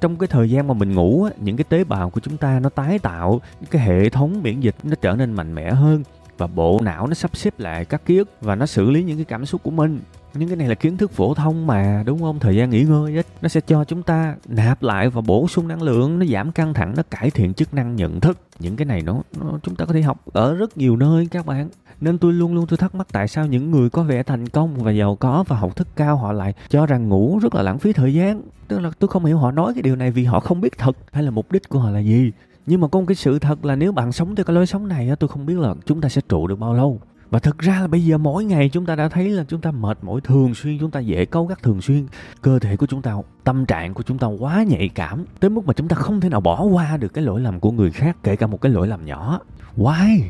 Trong 0.00 0.16
cái 0.16 0.26
thời 0.26 0.50
gian 0.50 0.68
mà 0.68 0.74
mình 0.74 0.94
ngủ 0.94 1.24
á, 1.24 1.30
những 1.40 1.56
cái 1.56 1.64
tế 1.68 1.84
bào 1.84 2.10
của 2.10 2.20
chúng 2.20 2.36
ta 2.36 2.60
nó 2.60 2.68
tái 2.68 2.98
tạo 2.98 3.40
cái 3.70 3.82
hệ 3.82 4.08
thống 4.08 4.42
miễn 4.42 4.60
dịch 4.60 4.74
nó 4.82 4.94
trở 5.00 5.12
nên 5.16 5.32
mạnh 5.32 5.54
mẽ 5.54 5.70
hơn 5.70 6.02
và 6.38 6.46
bộ 6.46 6.80
não 6.82 7.06
nó 7.06 7.14
sắp 7.14 7.36
xếp 7.36 7.60
lại 7.60 7.84
các 7.84 8.04
ký 8.06 8.16
ức 8.16 8.30
và 8.40 8.54
nó 8.54 8.66
xử 8.66 8.90
lý 8.90 9.02
những 9.02 9.16
cái 9.16 9.24
cảm 9.24 9.46
xúc 9.46 9.62
của 9.62 9.70
mình 9.70 10.00
những 10.36 10.48
cái 10.48 10.56
này 10.56 10.68
là 10.68 10.74
kiến 10.74 10.96
thức 10.96 11.12
phổ 11.12 11.34
thông 11.34 11.66
mà 11.66 12.02
đúng 12.06 12.20
không? 12.20 12.38
Thời 12.38 12.56
gian 12.56 12.70
nghỉ 12.70 12.82
ngơi 12.82 13.16
ấy, 13.16 13.24
nó 13.42 13.48
sẽ 13.48 13.60
cho 13.60 13.84
chúng 13.84 14.02
ta 14.02 14.34
nạp 14.48 14.82
lại 14.82 15.08
và 15.08 15.20
bổ 15.20 15.48
sung 15.48 15.68
năng 15.68 15.82
lượng 15.82 16.18
nó 16.18 16.26
giảm 16.26 16.52
căng 16.52 16.74
thẳng 16.74 16.94
nó 16.96 17.02
cải 17.10 17.30
thiện 17.30 17.54
chức 17.54 17.74
năng 17.74 17.96
nhận 17.96 18.20
thức. 18.20 18.38
Những 18.58 18.76
cái 18.76 18.86
này 18.86 19.02
nó, 19.02 19.22
nó 19.40 19.58
chúng 19.62 19.76
ta 19.76 19.84
có 19.84 19.92
thể 19.92 20.02
học 20.02 20.20
ở 20.32 20.54
rất 20.54 20.76
nhiều 20.76 20.96
nơi 20.96 21.28
các 21.30 21.46
bạn. 21.46 21.68
Nên 22.00 22.18
tôi 22.18 22.32
luôn 22.32 22.54
luôn 22.54 22.66
tôi 22.66 22.76
thắc 22.76 22.94
mắc 22.94 23.06
tại 23.12 23.28
sao 23.28 23.46
những 23.46 23.70
người 23.70 23.90
có 23.90 24.02
vẻ 24.02 24.22
thành 24.22 24.48
công 24.48 24.74
và 24.78 24.90
giàu 24.90 25.16
có 25.16 25.44
và 25.48 25.56
học 25.56 25.76
thức 25.76 25.88
cao 25.96 26.16
họ 26.16 26.32
lại 26.32 26.54
cho 26.68 26.86
rằng 26.86 27.08
ngủ 27.08 27.38
rất 27.42 27.54
là 27.54 27.62
lãng 27.62 27.78
phí 27.78 27.92
thời 27.92 28.14
gian? 28.14 28.42
Tức 28.68 28.80
là 28.80 28.90
tôi 28.98 29.08
không 29.08 29.24
hiểu 29.24 29.38
họ 29.38 29.50
nói 29.50 29.72
cái 29.74 29.82
điều 29.82 29.96
này 29.96 30.10
vì 30.10 30.24
họ 30.24 30.40
không 30.40 30.60
biết 30.60 30.78
thật 30.78 30.96
hay 31.12 31.22
là 31.22 31.30
mục 31.30 31.52
đích 31.52 31.68
của 31.68 31.78
họ 31.78 31.90
là 31.90 31.98
gì. 31.98 32.32
Nhưng 32.66 32.80
mà 32.80 32.88
có 32.88 33.00
một 33.00 33.04
cái 33.08 33.14
sự 33.14 33.38
thật 33.38 33.64
là 33.64 33.76
nếu 33.76 33.92
bạn 33.92 34.12
sống 34.12 34.34
theo 34.34 34.44
cái 34.44 34.54
lối 34.54 34.66
sống 34.66 34.88
này 34.88 35.10
tôi 35.20 35.28
không 35.28 35.46
biết 35.46 35.58
là 35.58 35.74
chúng 35.86 36.00
ta 36.00 36.08
sẽ 36.08 36.20
trụ 36.28 36.46
được 36.46 36.58
bao 36.58 36.74
lâu 36.74 37.00
và 37.30 37.38
thực 37.38 37.58
ra 37.58 37.80
là 37.80 37.86
bây 37.86 38.04
giờ 38.04 38.18
mỗi 38.18 38.44
ngày 38.44 38.68
chúng 38.68 38.86
ta 38.86 38.96
đã 38.96 39.08
thấy 39.08 39.30
là 39.30 39.44
chúng 39.48 39.60
ta 39.60 39.70
mệt 39.70 39.98
mỏi 40.02 40.20
thường 40.20 40.54
xuyên, 40.54 40.78
chúng 40.78 40.90
ta 40.90 41.00
dễ 41.00 41.24
cấu 41.24 41.46
gắt 41.46 41.62
thường 41.62 41.80
xuyên. 41.80 42.06
Cơ 42.42 42.58
thể 42.58 42.76
của 42.76 42.86
chúng 42.86 43.02
ta, 43.02 43.16
tâm 43.44 43.66
trạng 43.66 43.94
của 43.94 44.02
chúng 44.02 44.18
ta 44.18 44.26
quá 44.26 44.64
nhạy 44.68 44.88
cảm, 44.88 45.24
tới 45.40 45.50
mức 45.50 45.66
mà 45.66 45.72
chúng 45.72 45.88
ta 45.88 45.96
không 45.96 46.20
thể 46.20 46.28
nào 46.28 46.40
bỏ 46.40 46.64
qua 46.64 46.96
được 46.96 47.14
cái 47.14 47.24
lỗi 47.24 47.40
lầm 47.40 47.60
của 47.60 47.70
người 47.70 47.90
khác, 47.90 48.16
kể 48.22 48.36
cả 48.36 48.46
một 48.46 48.60
cái 48.60 48.72
lỗi 48.72 48.88
lầm 48.88 49.04
nhỏ. 49.04 49.40
Why? 49.76 50.20